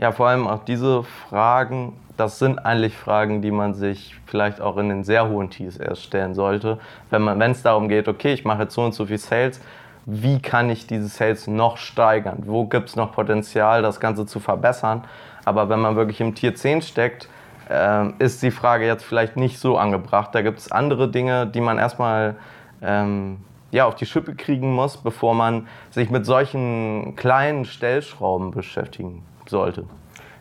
Ja, 0.00 0.12
vor 0.12 0.28
allem 0.28 0.48
auch 0.48 0.64
diese 0.64 1.02
Fragen, 1.02 1.92
das 2.16 2.38
sind 2.38 2.58
eigentlich 2.58 2.96
Fragen, 2.96 3.42
die 3.42 3.50
man 3.50 3.74
sich 3.74 4.16
vielleicht 4.24 4.58
auch 4.58 4.78
in 4.78 4.88
den 4.88 5.04
sehr 5.04 5.28
hohen 5.28 5.50
Tees 5.50 5.76
erst 5.76 6.04
stellen 6.04 6.32
sollte. 6.32 6.78
Wenn 7.10 7.38
es 7.50 7.62
darum 7.62 7.90
geht, 7.90 8.08
okay, 8.08 8.32
ich 8.32 8.46
mache 8.46 8.62
jetzt 8.62 8.74
so 8.74 8.82
und 8.82 8.94
so 8.94 9.04
viel 9.04 9.18
Sales, 9.18 9.60
wie 10.06 10.40
kann 10.40 10.70
ich 10.70 10.86
diese 10.86 11.08
Sales 11.08 11.46
noch 11.48 11.76
steigern? 11.76 12.44
Wo 12.46 12.64
gibt 12.64 12.88
es 12.88 12.96
noch 12.96 13.12
Potenzial, 13.12 13.82
das 13.82 14.00
Ganze 14.00 14.24
zu 14.24 14.40
verbessern? 14.40 15.04
Aber 15.44 15.68
wenn 15.68 15.80
man 15.80 15.96
wirklich 15.96 16.22
im 16.22 16.34
Tier 16.34 16.54
10 16.54 16.80
steckt, 16.80 17.28
äh, 17.68 18.08
ist 18.20 18.42
die 18.42 18.52
Frage 18.52 18.86
jetzt 18.86 19.04
vielleicht 19.04 19.36
nicht 19.36 19.58
so 19.58 19.76
angebracht. 19.76 20.34
Da 20.34 20.40
gibt 20.40 20.60
es 20.60 20.72
andere 20.72 21.10
Dinge, 21.10 21.46
die 21.46 21.60
man 21.60 21.76
erstmal 21.76 22.36
ähm, 22.80 23.40
ja, 23.70 23.84
auf 23.84 23.96
die 23.96 24.06
Schippe 24.06 24.34
kriegen 24.34 24.72
muss, 24.72 24.96
bevor 24.96 25.34
man 25.34 25.68
sich 25.90 26.08
mit 26.08 26.24
solchen 26.24 27.16
kleinen 27.16 27.66
Stellschrauben 27.66 28.50
beschäftigen 28.50 29.24
sollte. 29.50 29.84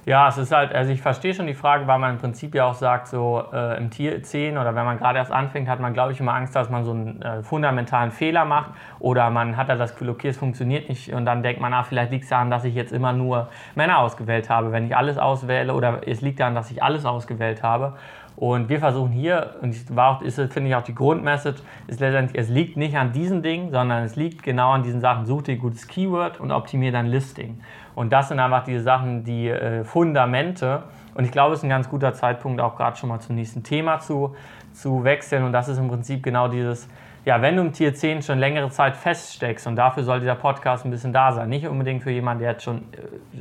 Ja, 0.05 0.27
es 0.29 0.37
ist 0.37 0.51
halt, 0.51 0.73
also 0.73 0.91
ich 0.91 1.01
verstehe 1.01 1.33
schon 1.33 1.45
die 1.45 1.53
Frage, 1.53 1.85
weil 1.85 1.99
man 1.99 2.13
im 2.13 2.17
Prinzip 2.17 2.55
ja 2.55 2.65
auch 2.65 2.73
sagt, 2.73 3.09
so 3.09 3.43
äh, 3.53 3.77
im 3.77 3.91
Tier 3.91 4.23
10 4.23 4.57
oder 4.57 4.73
wenn 4.73 4.85
man 4.85 4.97
gerade 4.97 5.19
erst 5.19 5.31
anfängt, 5.31 5.67
hat 5.67 5.79
man, 5.79 5.93
glaube 5.93 6.13
ich, 6.13 6.19
immer 6.19 6.33
Angst, 6.33 6.55
dass 6.55 6.69
man 6.69 6.83
so 6.83 6.91
einen 6.91 7.21
äh, 7.21 7.43
fundamentalen 7.43 8.09
Fehler 8.09 8.45
macht 8.45 8.71
oder 8.99 9.29
man 9.29 9.57
hat 9.57 9.69
da 9.69 9.75
das 9.75 9.91
Gefühl, 9.91 10.09
okay, 10.09 10.29
es 10.29 10.37
funktioniert 10.37 10.89
nicht 10.89 11.13
und 11.13 11.25
dann 11.25 11.43
denkt 11.43 11.61
man, 11.61 11.73
ah, 11.73 11.83
vielleicht 11.83 12.11
liegt 12.11 12.23
es 12.23 12.29
daran, 12.29 12.49
dass 12.49 12.63
ich 12.63 12.73
jetzt 12.73 12.91
immer 12.91 13.13
nur 13.13 13.49
Männer 13.75 13.99
ausgewählt 13.99 14.49
habe, 14.49 14.71
wenn 14.71 14.85
ich 14.85 14.95
alles 14.95 15.17
auswähle 15.17 15.73
oder 15.75 16.01
es 16.07 16.21
liegt 16.21 16.39
daran, 16.39 16.55
dass 16.55 16.71
ich 16.71 16.81
alles 16.81 17.05
ausgewählt 17.05 17.61
habe. 17.61 17.93
Und 18.39 18.69
wir 18.69 18.79
versuchen 18.79 19.11
hier, 19.11 19.55
und 19.61 19.75
das 19.93 20.35
finde 20.53 20.69
ich 20.69 20.75
auch 20.75 20.81
die 20.81 20.95
Grundmessage, 20.95 21.61
ist 21.87 21.99
letztendlich, 21.99 22.41
es 22.41 22.47
liegt 22.47 22.77
nicht 22.77 22.95
an 22.95 23.11
diesen 23.11 23.43
Dingen, 23.43 23.69
sondern 23.69 24.05
es 24.05 24.15
liegt 24.15 24.43
genau 24.43 24.71
an 24.71 24.81
diesen 24.81 25.01
Sachen. 25.01 25.25
Such 25.25 25.41
dir 25.41 25.51
ein 25.55 25.59
gutes 25.59 25.87
Keyword 25.87 26.39
und 26.39 26.51
optimiere 26.51 26.93
dein 26.93 27.07
Listing. 27.07 27.59
Und 27.99 28.13
das 28.13 28.29
sind 28.29 28.39
einfach 28.39 28.63
diese 28.63 28.81
Sachen, 28.81 29.25
die 29.25 29.49
äh, 29.49 29.83
Fundamente. 29.83 30.83
Und 31.15 31.25
ich 31.25 31.33
glaube, 31.33 31.53
es 31.53 31.59
ist 31.59 31.63
ein 31.65 31.69
ganz 31.69 31.89
guter 31.89 32.13
Zeitpunkt, 32.13 32.61
auch 32.61 32.77
gerade 32.77 32.95
schon 32.95 33.09
mal 33.09 33.19
zum 33.19 33.35
nächsten 33.35 33.61
Thema 33.61 33.99
zu, 33.99 34.37
zu 34.71 35.03
wechseln. 35.03 35.43
Und 35.43 35.51
das 35.51 35.67
ist 35.67 35.79
im 35.79 35.89
Prinzip 35.89 36.23
genau 36.23 36.47
dieses, 36.47 36.87
ja, 37.25 37.41
wenn 37.41 37.57
du 37.57 37.61
im 37.61 37.73
Tier 37.73 37.93
10 37.93 38.21
schon 38.21 38.39
längere 38.39 38.69
Zeit 38.69 38.95
feststeckst, 38.95 39.67
und 39.67 39.75
dafür 39.75 40.03
soll 40.03 40.21
dieser 40.21 40.35
Podcast 40.35 40.85
ein 40.85 40.91
bisschen 40.91 41.11
da 41.11 41.33
sein, 41.33 41.49
nicht 41.49 41.67
unbedingt 41.67 42.01
für 42.01 42.11
jemanden, 42.11 42.43
der 42.43 42.53
jetzt 42.53 42.63
schon 42.63 42.83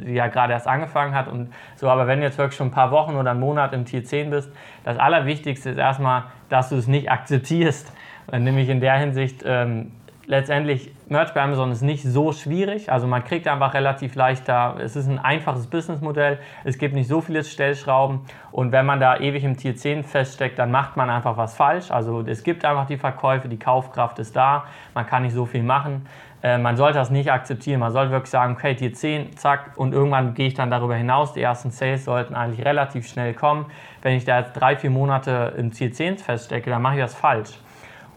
äh, 0.04 0.14
ja, 0.14 0.26
gerade 0.26 0.54
erst 0.54 0.66
angefangen 0.66 1.14
hat 1.14 1.28
und 1.28 1.52
so, 1.76 1.88
aber 1.88 2.08
wenn 2.08 2.18
du 2.18 2.24
jetzt 2.24 2.36
wirklich 2.36 2.56
schon 2.56 2.66
ein 2.66 2.72
paar 2.72 2.90
Wochen 2.90 3.14
oder 3.14 3.30
einen 3.30 3.38
Monat 3.38 3.72
im 3.72 3.84
Tier 3.84 4.02
10 4.02 4.30
bist, 4.30 4.50
das 4.82 4.98
Allerwichtigste 4.98 5.70
ist 5.70 5.78
erstmal, 5.78 6.24
dass 6.48 6.70
du 6.70 6.74
es 6.74 6.88
nicht 6.88 7.08
akzeptierst. 7.12 7.92
Nämlich 8.32 8.68
in 8.70 8.80
der 8.80 8.98
Hinsicht, 8.98 9.44
ähm, 9.46 9.92
letztendlich, 10.28 10.92
Merch 11.08 11.32
bei 11.32 11.40
Amazon 11.40 11.72
ist 11.72 11.80
nicht 11.80 12.04
so 12.04 12.32
schwierig. 12.32 12.92
Also 12.92 13.06
man 13.06 13.24
kriegt 13.24 13.48
einfach 13.48 13.72
relativ 13.72 14.14
leicht 14.14 14.46
da, 14.46 14.76
es 14.78 14.94
ist 14.94 15.08
ein 15.08 15.18
einfaches 15.18 15.66
Businessmodell, 15.66 16.38
es 16.64 16.76
gibt 16.76 16.94
nicht 16.94 17.08
so 17.08 17.22
viele 17.22 17.42
Stellschrauben 17.42 18.20
und 18.52 18.70
wenn 18.70 18.84
man 18.84 19.00
da 19.00 19.16
ewig 19.16 19.42
im 19.42 19.56
Tier 19.56 19.74
10 19.74 20.04
feststeckt, 20.04 20.58
dann 20.58 20.70
macht 20.70 20.96
man 20.96 21.08
einfach 21.08 21.38
was 21.38 21.56
falsch. 21.56 21.90
Also 21.90 22.20
es 22.20 22.44
gibt 22.44 22.64
einfach 22.66 22.86
die 22.86 22.98
Verkäufe, 22.98 23.48
die 23.48 23.58
Kaufkraft 23.58 24.18
ist 24.18 24.36
da, 24.36 24.64
man 24.94 25.06
kann 25.06 25.22
nicht 25.22 25.34
so 25.34 25.46
viel 25.46 25.62
machen. 25.62 26.06
Äh, 26.42 26.58
man 26.58 26.76
sollte 26.76 26.98
das 26.98 27.10
nicht 27.10 27.32
akzeptieren. 27.32 27.80
Man 27.80 27.90
sollte 27.90 28.12
wirklich 28.12 28.30
sagen, 28.30 28.52
okay, 28.52 28.76
Tier 28.76 28.92
10, 28.92 29.36
zack, 29.36 29.72
und 29.76 29.92
irgendwann 29.92 30.34
gehe 30.34 30.46
ich 30.46 30.54
dann 30.54 30.70
darüber 30.70 30.94
hinaus. 30.94 31.32
Die 31.32 31.42
ersten 31.42 31.72
Sales 31.72 32.04
sollten 32.04 32.36
eigentlich 32.36 32.64
relativ 32.64 33.08
schnell 33.08 33.34
kommen. 33.34 33.66
Wenn 34.02 34.14
ich 34.14 34.24
da 34.24 34.38
jetzt 34.38 34.52
drei, 34.52 34.76
vier 34.76 34.90
Monate 34.90 35.54
im 35.56 35.72
Tier 35.72 35.90
10 35.90 36.18
feststecke, 36.18 36.70
dann 36.70 36.80
mache 36.80 36.94
ich 36.94 37.00
das 37.00 37.16
falsch. 37.16 37.58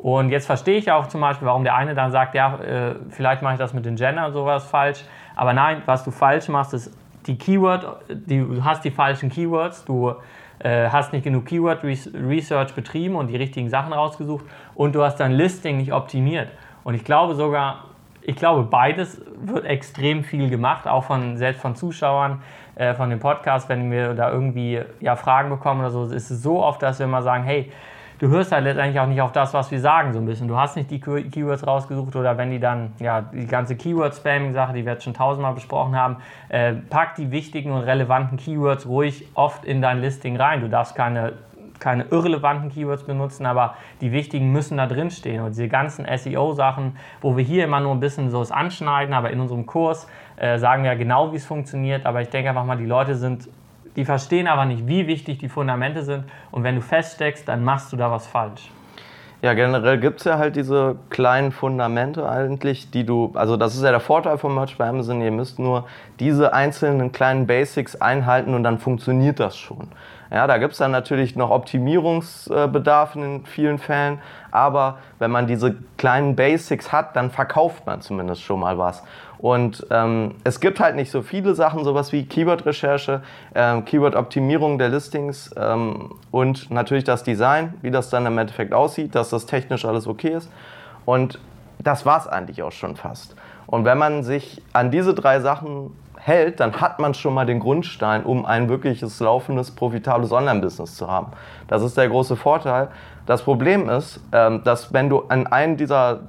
Und 0.01 0.29
jetzt 0.29 0.47
verstehe 0.47 0.77
ich 0.77 0.91
auch 0.91 1.07
zum 1.07 1.21
Beispiel, 1.21 1.47
warum 1.47 1.63
der 1.63 1.75
eine 1.75 1.93
dann 1.93 2.11
sagt, 2.11 2.33
ja, 2.33 2.55
äh, 2.55 2.95
vielleicht 3.09 3.43
mache 3.43 3.53
ich 3.53 3.59
das 3.59 3.73
mit 3.73 3.85
den 3.85 3.97
Gender 3.97 4.25
und 4.25 4.33
sowas 4.33 4.65
falsch. 4.65 5.03
Aber 5.35 5.53
nein, 5.53 5.83
was 5.85 6.03
du 6.03 6.09
falsch 6.09 6.47
machst, 6.47 6.73
ist 6.73 6.91
die 7.27 7.37
Keyword, 7.37 7.97
die, 8.09 8.39
du 8.39 8.63
hast 8.63 8.83
die 8.83 8.89
falschen 8.89 9.29
Keywords, 9.29 9.85
du 9.85 10.15
äh, 10.57 10.89
hast 10.89 11.13
nicht 11.13 11.23
genug 11.23 11.45
Keyword 11.45 11.83
Research 11.83 12.73
betrieben 12.73 13.15
und 13.15 13.27
die 13.27 13.35
richtigen 13.35 13.69
Sachen 13.69 13.93
rausgesucht 13.93 14.43
und 14.73 14.95
du 14.95 15.03
hast 15.03 15.17
dein 15.17 15.33
Listing 15.33 15.77
nicht 15.77 15.93
optimiert. 15.93 16.49
Und 16.83 16.95
ich 16.95 17.03
glaube 17.03 17.35
sogar, 17.35 17.85
ich 18.23 18.35
glaube, 18.35 18.63
beides 18.63 19.21
wird 19.39 19.65
extrem 19.65 20.23
viel 20.23 20.49
gemacht, 20.49 20.87
auch 20.87 21.03
von, 21.03 21.37
selbst 21.37 21.61
von 21.61 21.75
Zuschauern 21.75 22.41
äh, 22.73 22.95
von 22.95 23.11
dem 23.11 23.19
Podcast, 23.19 23.69
wenn 23.69 23.91
wir 23.91 24.15
da 24.15 24.31
irgendwie 24.31 24.81
ja, 24.99 25.15
Fragen 25.15 25.49
bekommen 25.49 25.81
oder 25.81 25.91
so, 25.91 26.05
ist 26.05 26.31
es 26.31 26.41
so 26.41 26.63
oft, 26.63 26.81
dass 26.81 26.97
wir 26.97 27.05
immer 27.05 27.21
sagen, 27.21 27.43
hey, 27.43 27.71
du 28.21 28.29
hörst 28.29 28.51
halt 28.51 28.63
letztendlich 28.63 28.99
auch 28.99 29.07
nicht 29.07 29.21
auf 29.21 29.31
das, 29.31 29.53
was 29.53 29.71
wir 29.71 29.79
sagen, 29.79 30.13
so 30.13 30.19
ein 30.19 30.25
bisschen. 30.25 30.47
Du 30.47 30.55
hast 30.55 30.75
nicht 30.75 30.91
die 30.91 30.99
Keywords 30.99 31.65
rausgesucht 31.65 32.15
oder 32.15 32.37
wenn 32.37 32.51
die 32.51 32.59
dann, 32.59 32.93
ja, 32.99 33.21
die 33.21 33.47
ganze 33.47 33.75
Keyword-Spamming-Sache, 33.75 34.73
die 34.73 34.85
wir 34.85 34.93
jetzt 34.93 35.03
schon 35.03 35.15
tausendmal 35.15 35.53
besprochen 35.53 35.95
haben, 35.95 36.17
äh, 36.49 36.73
pack 36.73 37.15
die 37.15 37.31
wichtigen 37.31 37.71
und 37.71 37.81
relevanten 37.81 38.37
Keywords 38.37 38.85
ruhig 38.85 39.27
oft 39.33 39.65
in 39.65 39.81
dein 39.81 40.01
Listing 40.01 40.37
rein. 40.37 40.61
Du 40.61 40.69
darfst 40.69 40.95
keine 40.95 41.33
keine 41.79 42.03
irrelevanten 42.11 42.69
Keywords 42.69 43.01
benutzen, 43.01 43.47
aber 43.47 43.73
die 44.01 44.11
wichtigen 44.11 44.51
müssen 44.51 44.77
da 44.77 44.85
drin 44.85 45.09
stehen. 45.09 45.41
Und 45.41 45.49
diese 45.49 45.67
ganzen 45.67 46.05
SEO-Sachen, 46.05 46.95
wo 47.21 47.35
wir 47.35 47.43
hier 47.43 47.63
immer 47.63 47.79
nur 47.79 47.91
ein 47.91 47.99
bisschen 47.99 48.29
so 48.29 48.39
es 48.39 48.51
anschneiden, 48.51 49.15
aber 49.15 49.31
in 49.31 49.39
unserem 49.39 49.65
Kurs 49.65 50.07
äh, 50.37 50.59
sagen 50.59 50.83
wir 50.83 50.91
ja 50.91 50.97
genau, 50.97 51.31
wie 51.31 51.37
es 51.37 51.45
funktioniert. 51.47 52.05
Aber 52.05 52.21
ich 52.21 52.29
denke 52.29 52.49
einfach 52.49 52.65
mal, 52.65 52.77
die 52.77 52.85
Leute 52.85 53.15
sind 53.15 53.49
die 53.95 54.05
verstehen 54.05 54.47
aber 54.47 54.65
nicht, 54.65 54.87
wie 54.87 55.07
wichtig 55.07 55.39
die 55.39 55.49
Fundamente 55.49 56.03
sind. 56.03 56.25
Und 56.51 56.63
wenn 56.63 56.75
du 56.75 56.81
feststeckst, 56.81 57.47
dann 57.47 57.63
machst 57.63 57.91
du 57.91 57.97
da 57.97 58.11
was 58.11 58.27
falsch. 58.27 58.71
Ja, 59.41 59.55
generell 59.55 59.99
gibt 59.99 60.19
es 60.19 60.25
ja 60.25 60.37
halt 60.37 60.55
diese 60.55 60.97
kleinen 61.09 61.51
Fundamente 61.51 62.29
eigentlich, 62.29 62.91
die 62.91 63.03
du, 63.03 63.31
also 63.33 63.57
das 63.57 63.75
ist 63.75 63.83
ja 63.83 63.89
der 63.89 63.99
Vorteil 63.99 64.37
von 64.37 64.53
Merch 64.53 64.77
bei 64.77 64.87
Amazon, 64.87 65.19
ihr 65.19 65.31
müsst 65.31 65.57
nur 65.57 65.87
diese 66.19 66.53
einzelnen 66.53 67.11
kleinen 67.11 67.47
Basics 67.47 67.95
einhalten 67.95 68.53
und 68.53 68.63
dann 68.63 68.77
funktioniert 68.77 69.39
das 69.39 69.57
schon. 69.57 69.87
Ja, 70.31 70.47
da 70.47 70.59
gibt 70.59 70.71
es 70.71 70.77
dann 70.77 70.91
natürlich 70.91 71.35
noch 71.35 71.49
Optimierungsbedarf 71.49 73.15
in 73.17 73.45
vielen 73.45 73.79
Fällen, 73.79 74.19
aber 74.49 74.99
wenn 75.19 75.29
man 75.29 75.45
diese 75.45 75.75
kleinen 75.97 76.37
Basics 76.37 76.93
hat, 76.93 77.17
dann 77.17 77.31
verkauft 77.31 77.85
man 77.85 77.99
zumindest 77.99 78.41
schon 78.41 78.61
mal 78.61 78.77
was. 78.77 79.03
Und 79.39 79.85
ähm, 79.89 80.35
es 80.45 80.61
gibt 80.61 80.79
halt 80.79 80.95
nicht 80.95 81.11
so 81.11 81.21
viele 81.21 81.53
Sachen, 81.53 81.83
sowas 81.83 82.13
wie 82.13 82.25
Keyword-Recherche, 82.25 83.23
ähm, 83.55 83.83
Keyword-Optimierung 83.83 84.77
der 84.77 84.87
Listings 84.87 85.53
ähm, 85.57 86.13
und 86.31 86.71
natürlich 86.71 87.03
das 87.03 87.23
Design, 87.23 87.73
wie 87.81 87.91
das 87.91 88.09
dann 88.09 88.25
im 88.25 88.37
Endeffekt 88.37 88.71
aussieht, 88.73 89.15
dass 89.15 89.31
das 89.31 89.47
technisch 89.47 89.83
alles 89.83 90.07
okay 90.07 90.29
ist. 90.29 90.49
Und 91.05 91.39
das 91.79 92.05
war 92.05 92.19
es 92.19 92.27
eigentlich 92.27 92.63
auch 92.63 92.71
schon 92.71 92.95
fast. 92.95 93.35
Und 93.67 93.83
wenn 93.83 93.97
man 93.97 94.23
sich 94.23 94.61
an 94.71 94.91
diese 94.91 95.13
drei 95.13 95.41
Sachen 95.41 95.91
hält, 96.23 96.59
dann 96.59 96.79
hat 96.79 96.99
man 96.99 97.13
schon 97.15 97.33
mal 97.33 97.45
den 97.45 97.59
Grundstein, 97.59 98.23
um 98.23 98.45
ein 98.45 98.69
wirkliches 98.69 99.19
laufendes, 99.19 99.71
profitables 99.71 100.31
Online-Business 100.31 100.95
zu 100.95 101.09
haben. 101.09 101.31
Das 101.67 101.81
ist 101.81 101.97
der 101.97 102.07
große 102.09 102.35
Vorteil. 102.35 102.89
Das 103.25 103.41
Problem 103.41 103.89
ist, 103.89 104.19
ähm, 104.31 104.63
dass 104.63 104.93
wenn 104.93 105.09
du 105.09 105.23
an 105.29 105.47
einem 105.47 105.77
dieser 105.77 106.21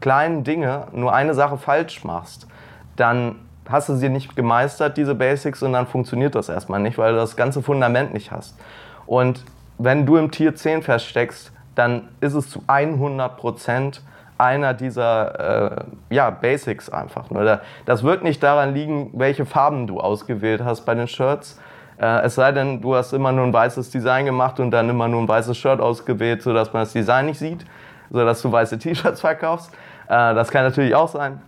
kleinen 0.00 0.42
Dinge 0.42 0.88
nur 0.92 1.14
eine 1.14 1.32
Sache 1.32 1.58
falsch 1.58 2.04
machst, 2.04 2.48
dann 2.96 3.36
hast 3.68 3.88
du 3.88 3.94
sie 3.94 4.08
nicht 4.08 4.34
gemeistert, 4.34 4.96
diese 4.96 5.14
Basics, 5.14 5.62
und 5.62 5.72
dann 5.72 5.86
funktioniert 5.86 6.34
das 6.34 6.48
erstmal 6.48 6.80
nicht, 6.80 6.98
weil 6.98 7.12
du 7.12 7.18
das 7.18 7.36
ganze 7.36 7.62
Fundament 7.62 8.12
nicht 8.14 8.32
hast. 8.32 8.58
Und 9.06 9.44
wenn 9.78 10.06
du 10.06 10.16
im 10.16 10.30
Tier 10.30 10.54
10 10.54 10.82
feststeckst, 10.82 11.52
dann 11.74 12.08
ist 12.20 12.34
es 12.34 12.50
zu 12.50 12.62
100 12.66 13.36
Prozent 13.36 14.02
einer 14.38 14.74
dieser 14.74 15.76
äh, 15.78 15.84
ja, 16.10 16.30
Basics 16.30 16.90
einfach. 16.90 17.30
Nur. 17.30 17.60
Das 17.84 18.02
wird 18.02 18.22
nicht 18.22 18.42
daran 18.42 18.74
liegen, 18.74 19.10
welche 19.14 19.46
Farben 19.46 19.86
du 19.86 20.00
ausgewählt 20.00 20.62
hast 20.64 20.82
bei 20.82 20.94
den 20.94 21.08
Shirts. 21.08 21.60
Äh, 21.98 22.22
es 22.22 22.34
sei 22.34 22.52
denn, 22.52 22.80
du 22.80 22.94
hast 22.94 23.12
immer 23.12 23.32
nur 23.32 23.46
ein 23.46 23.52
weißes 23.52 23.90
Design 23.90 24.26
gemacht 24.26 24.60
und 24.60 24.70
dann 24.70 24.88
immer 24.88 25.08
nur 25.08 25.22
ein 25.22 25.28
weißes 25.28 25.56
Shirt 25.56 25.80
ausgewählt, 25.80 26.42
sodass 26.42 26.72
man 26.72 26.82
das 26.82 26.92
Design 26.92 27.26
nicht 27.26 27.38
sieht, 27.38 27.64
sodass 28.10 28.42
du 28.42 28.52
weiße 28.52 28.78
T-Shirts 28.78 29.20
verkaufst. 29.22 29.72
Äh, 30.08 30.34
das 30.34 30.50
kann 30.50 30.64
natürlich 30.64 30.94
auch 30.94 31.08
sein. 31.08 31.40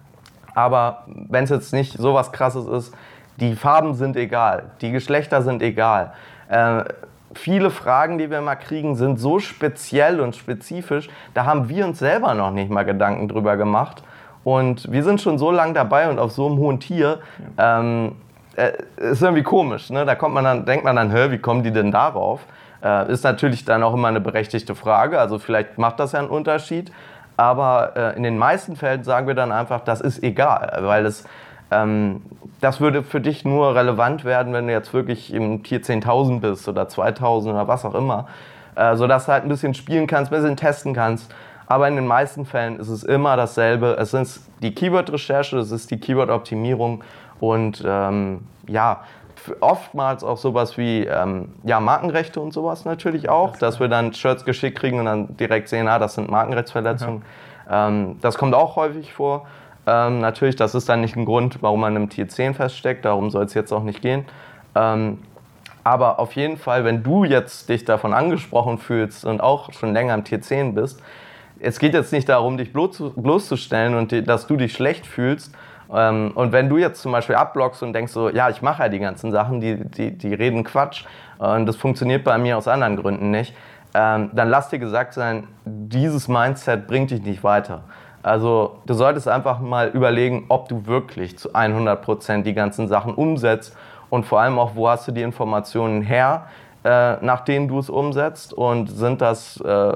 Aber 0.54 1.04
wenn 1.06 1.44
es 1.44 1.50
jetzt 1.50 1.72
nicht 1.72 1.96
so 1.96 2.14
was 2.14 2.32
Krasses 2.32 2.66
ist, 2.66 2.94
die 3.36 3.54
Farben 3.54 3.94
sind 3.94 4.16
egal, 4.16 4.72
die 4.80 4.90
Geschlechter 4.90 5.42
sind 5.42 5.62
egal. 5.62 6.12
Viele 7.34 7.70
Fragen, 7.70 8.18
die 8.18 8.30
wir 8.30 8.40
mal 8.40 8.56
kriegen, 8.56 8.96
sind 8.96 9.18
so 9.18 9.38
speziell 9.38 10.20
und 10.20 10.34
spezifisch, 10.34 11.08
da 11.34 11.44
haben 11.44 11.68
wir 11.68 11.84
uns 11.84 11.98
selber 11.98 12.34
noch 12.34 12.50
nicht 12.50 12.70
mal 12.70 12.84
Gedanken 12.84 13.28
drüber 13.28 13.56
gemacht. 13.56 14.02
Und 14.44 14.90
wir 14.90 15.04
sind 15.04 15.20
schon 15.20 15.36
so 15.38 15.50
lange 15.50 15.74
dabei 15.74 16.08
und 16.08 16.18
auf 16.18 16.32
so 16.32 16.46
einem 16.46 16.56
hohen 16.58 16.80
Tier. 16.80 17.18
Ähm, 17.58 18.12
äh, 18.56 18.72
ist 18.96 19.22
irgendwie 19.22 19.42
komisch, 19.42 19.90
ne? 19.90 20.04
Da 20.04 20.14
kommt 20.14 20.34
man 20.34 20.44
dann, 20.44 20.64
denkt 20.64 20.84
man 20.84 20.96
dann, 20.96 21.10
hä, 21.10 21.30
wie 21.30 21.38
kommen 21.38 21.62
die 21.62 21.70
denn 21.70 21.92
darauf? 21.92 22.40
Äh, 22.82 23.12
ist 23.12 23.24
natürlich 23.24 23.64
dann 23.64 23.82
auch 23.82 23.94
immer 23.94 24.08
eine 24.08 24.20
berechtigte 24.20 24.74
Frage. 24.74 25.20
Also 25.20 25.38
vielleicht 25.38 25.78
macht 25.78 26.00
das 26.00 26.12
ja 26.12 26.20
einen 26.20 26.28
Unterschied. 26.28 26.90
Aber 27.36 27.92
äh, 27.94 28.16
in 28.16 28.24
den 28.24 28.36
meisten 28.36 28.74
Fällen 28.74 29.04
sagen 29.04 29.28
wir 29.28 29.34
dann 29.34 29.52
einfach, 29.52 29.80
das 29.80 30.00
ist 30.00 30.24
egal, 30.24 30.78
weil 30.82 31.06
es, 31.06 31.24
ähm, 31.70 32.22
das 32.60 32.80
würde 32.80 33.02
für 33.02 33.20
dich 33.20 33.44
nur 33.44 33.74
relevant 33.74 34.24
werden, 34.24 34.52
wenn 34.52 34.66
du 34.66 34.72
jetzt 34.72 34.92
wirklich 34.92 35.32
im 35.32 35.62
Tier 35.62 35.82
10.000 35.82 36.40
bist 36.40 36.68
oder 36.68 36.84
2.000 36.84 37.50
oder 37.50 37.68
was 37.68 37.84
auch 37.84 37.94
immer, 37.94 38.26
äh, 38.74 38.96
sodass 38.96 39.26
du 39.26 39.32
halt 39.32 39.44
ein 39.44 39.48
bisschen 39.48 39.74
spielen 39.74 40.06
kannst, 40.06 40.32
ein 40.32 40.40
bisschen 40.40 40.56
testen 40.56 40.94
kannst. 40.94 41.32
Aber 41.66 41.86
in 41.86 41.96
den 41.96 42.06
meisten 42.06 42.46
Fällen 42.46 42.80
ist 42.80 42.88
es 42.88 43.04
immer 43.04 43.36
dasselbe. 43.36 43.96
Es 43.98 44.14
ist 44.14 44.48
die 44.62 44.74
Keyword-Recherche, 44.74 45.58
es 45.58 45.70
ist 45.70 45.90
die 45.90 46.00
Keyword-Optimierung 46.00 47.04
und 47.40 47.84
ähm, 47.86 48.40
ja, 48.66 49.02
oftmals 49.60 50.24
auch 50.24 50.38
sowas 50.38 50.78
wie 50.78 51.04
ähm, 51.04 51.52
ja, 51.64 51.78
Markenrechte 51.80 52.40
und 52.40 52.52
sowas 52.52 52.84
natürlich 52.84 53.28
auch, 53.28 53.52
das 53.52 53.60
dass 53.60 53.80
wir 53.80 53.88
dann 53.88 54.12
Shirts 54.12 54.44
geschickt 54.44 54.78
kriegen 54.78 54.98
und 54.98 55.04
dann 55.04 55.36
direkt 55.36 55.68
sehen, 55.68 55.88
ah, 55.88 55.98
das 55.98 56.14
sind 56.14 56.30
Markenrechtsverletzungen. 56.30 57.22
Ja. 57.68 57.88
Ähm, 57.88 58.16
das 58.20 58.38
kommt 58.38 58.54
auch 58.54 58.76
häufig 58.76 59.12
vor. 59.12 59.46
Ähm, 59.88 60.20
natürlich, 60.20 60.56
das 60.56 60.74
ist 60.74 60.88
dann 60.90 61.00
nicht 61.00 61.16
ein 61.16 61.24
Grund, 61.24 61.62
warum 61.62 61.80
man 61.80 61.96
im 61.96 62.10
Tier 62.10 62.28
10 62.28 62.52
feststeckt, 62.52 63.06
darum 63.06 63.30
soll 63.30 63.46
es 63.46 63.54
jetzt 63.54 63.72
auch 63.72 63.82
nicht 63.82 64.02
gehen. 64.02 64.26
Ähm, 64.74 65.18
aber 65.82 66.18
auf 66.18 66.34
jeden 66.34 66.58
Fall, 66.58 66.84
wenn 66.84 67.02
du 67.02 67.24
jetzt 67.24 67.70
dich 67.70 67.86
davon 67.86 68.12
angesprochen 68.12 68.76
fühlst 68.76 69.24
und 69.24 69.40
auch 69.40 69.72
schon 69.72 69.94
länger 69.94 70.12
im 70.12 70.24
Tier 70.24 70.42
10 70.42 70.74
bist, 70.74 71.02
es 71.58 71.78
geht 71.78 71.94
jetzt 71.94 72.12
nicht 72.12 72.28
darum, 72.28 72.58
dich 72.58 72.72
bloßzustellen 72.74 73.94
und 73.94 74.28
dass 74.28 74.46
du 74.46 74.56
dich 74.56 74.74
schlecht 74.74 75.06
fühlst, 75.06 75.54
ähm, 75.90 76.32
und 76.34 76.52
wenn 76.52 76.68
du 76.68 76.76
jetzt 76.76 77.00
zum 77.00 77.12
Beispiel 77.12 77.36
abblockst 77.36 77.82
und 77.82 77.94
denkst 77.94 78.12
so, 78.12 78.28
ja, 78.28 78.50
ich 78.50 78.60
mache 78.60 78.82
ja 78.82 78.88
die 78.90 78.98
ganzen 78.98 79.32
Sachen, 79.32 79.60
die, 79.62 79.76
die, 79.76 80.18
die 80.18 80.34
reden 80.34 80.64
Quatsch 80.64 81.04
und 81.38 81.64
das 81.64 81.76
funktioniert 81.76 82.24
bei 82.24 82.36
mir 82.36 82.58
aus 82.58 82.68
anderen 82.68 82.96
Gründen 82.96 83.30
nicht, 83.30 83.54
ähm, 83.94 84.30
dann 84.34 84.50
lass 84.50 84.68
dir 84.68 84.78
gesagt 84.78 85.14
sein, 85.14 85.48
dieses 85.64 86.28
Mindset 86.28 86.86
bringt 86.86 87.10
dich 87.10 87.22
nicht 87.22 87.42
weiter. 87.42 87.84
Also 88.22 88.78
du 88.86 88.94
solltest 88.94 89.28
einfach 89.28 89.60
mal 89.60 89.88
überlegen, 89.88 90.46
ob 90.48 90.68
du 90.68 90.86
wirklich 90.86 91.38
zu 91.38 91.54
100 91.54 92.02
Prozent 92.02 92.46
die 92.46 92.54
ganzen 92.54 92.88
Sachen 92.88 93.14
umsetzt 93.14 93.76
und 94.10 94.26
vor 94.26 94.40
allem 94.40 94.58
auch, 94.58 94.72
wo 94.74 94.88
hast 94.88 95.06
du 95.08 95.12
die 95.12 95.22
Informationen 95.22 96.02
her, 96.02 96.46
äh, 96.84 97.16
nach 97.24 97.40
denen 97.40 97.68
du 97.68 97.78
es 97.78 97.90
umsetzt 97.90 98.52
und 98.52 98.88
sind 98.88 99.20
das, 99.20 99.60
äh, 99.60 99.92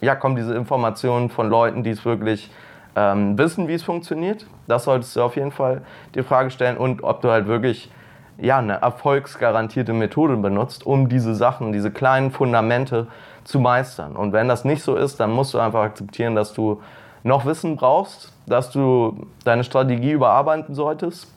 ja, 0.00 0.14
kommen 0.14 0.36
diese 0.36 0.54
Informationen 0.54 1.30
von 1.30 1.48
Leuten, 1.48 1.82
die 1.82 1.90
es 1.90 2.04
wirklich 2.04 2.50
ähm, 2.94 3.38
wissen, 3.38 3.68
wie 3.68 3.74
es 3.74 3.82
funktioniert. 3.82 4.46
Das 4.66 4.84
solltest 4.84 5.14
du 5.16 5.22
auf 5.22 5.36
jeden 5.36 5.52
Fall 5.52 5.82
die 6.14 6.22
Frage 6.22 6.50
stellen 6.50 6.76
und 6.76 7.04
ob 7.04 7.20
du 7.20 7.30
halt 7.30 7.46
wirklich 7.46 7.90
ja, 8.38 8.58
eine 8.58 8.74
erfolgsgarantierte 8.74 9.92
Methode 9.92 10.36
benutzt, 10.36 10.84
um 10.84 11.08
diese 11.08 11.34
Sachen, 11.34 11.72
diese 11.72 11.90
kleinen 11.90 12.30
Fundamente 12.30 13.06
zu 13.44 13.60
meistern. 13.60 14.16
Und 14.16 14.32
wenn 14.32 14.48
das 14.48 14.64
nicht 14.64 14.82
so 14.82 14.96
ist, 14.96 15.20
dann 15.20 15.30
musst 15.30 15.54
du 15.54 15.58
einfach 15.58 15.82
akzeptieren, 15.82 16.34
dass 16.34 16.52
du 16.52 16.82
noch 17.22 17.44
Wissen 17.44 17.76
brauchst, 17.76 18.32
dass 18.46 18.70
du 18.70 19.26
deine 19.44 19.64
Strategie 19.64 20.12
überarbeiten 20.12 20.74
solltest. 20.74 21.32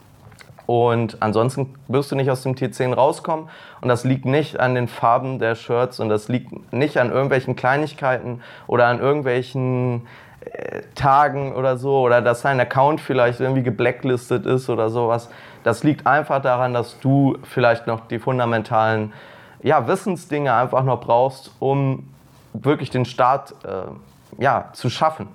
Und 0.66 1.18
ansonsten 1.22 1.74
wirst 1.88 2.12
du 2.12 2.16
nicht 2.16 2.30
aus 2.30 2.44
dem 2.44 2.54
T10 2.54 2.94
rauskommen. 2.94 3.50
Und 3.82 3.90
das 3.90 4.04
liegt 4.04 4.26
nicht 4.26 4.60
an 4.60 4.76
den 4.76 4.88
Farben 4.88 5.40
der 5.40 5.56
Shirts 5.56 6.00
und 6.00 6.10
das 6.10 6.28
liegt 6.28 6.72
nicht 6.72 6.98
an 6.98 7.12
irgendwelchen 7.12 7.56
Kleinigkeiten 7.56 8.42
oder 8.68 8.86
an 8.86 9.00
irgendwelchen 9.00 10.04
Tagen 10.96 11.54
oder 11.54 11.78
so 11.78 12.00
oder 12.00 12.22
dass 12.22 12.42
dein 12.42 12.60
Account 12.60 13.02
vielleicht 13.02 13.40
irgendwie 13.40 13.64
geblacklistet 13.64 14.46
ist 14.46 14.70
oder 14.70 14.90
sowas. 14.90 15.30
Das 15.64 15.84
liegt 15.84 16.08
einfach 16.08 16.42
daran, 16.42 16.74
dass 16.74 17.00
du 17.00 17.38
vielleicht 17.44 17.88
noch 17.88 18.08
die 18.08 18.20
fundamentalen 18.20 19.14
ja, 19.62 19.88
Wissensdinge 19.88 20.54
einfach 20.54 20.84
noch 20.84 21.02
brauchst, 21.02 21.52
um 21.60 22.08
wirklich 22.54 22.90
den 22.90 23.06
Start 23.06 23.54
äh, 23.64 24.42
ja, 24.42 24.70
zu 24.74 24.90
schaffen. 24.90 25.28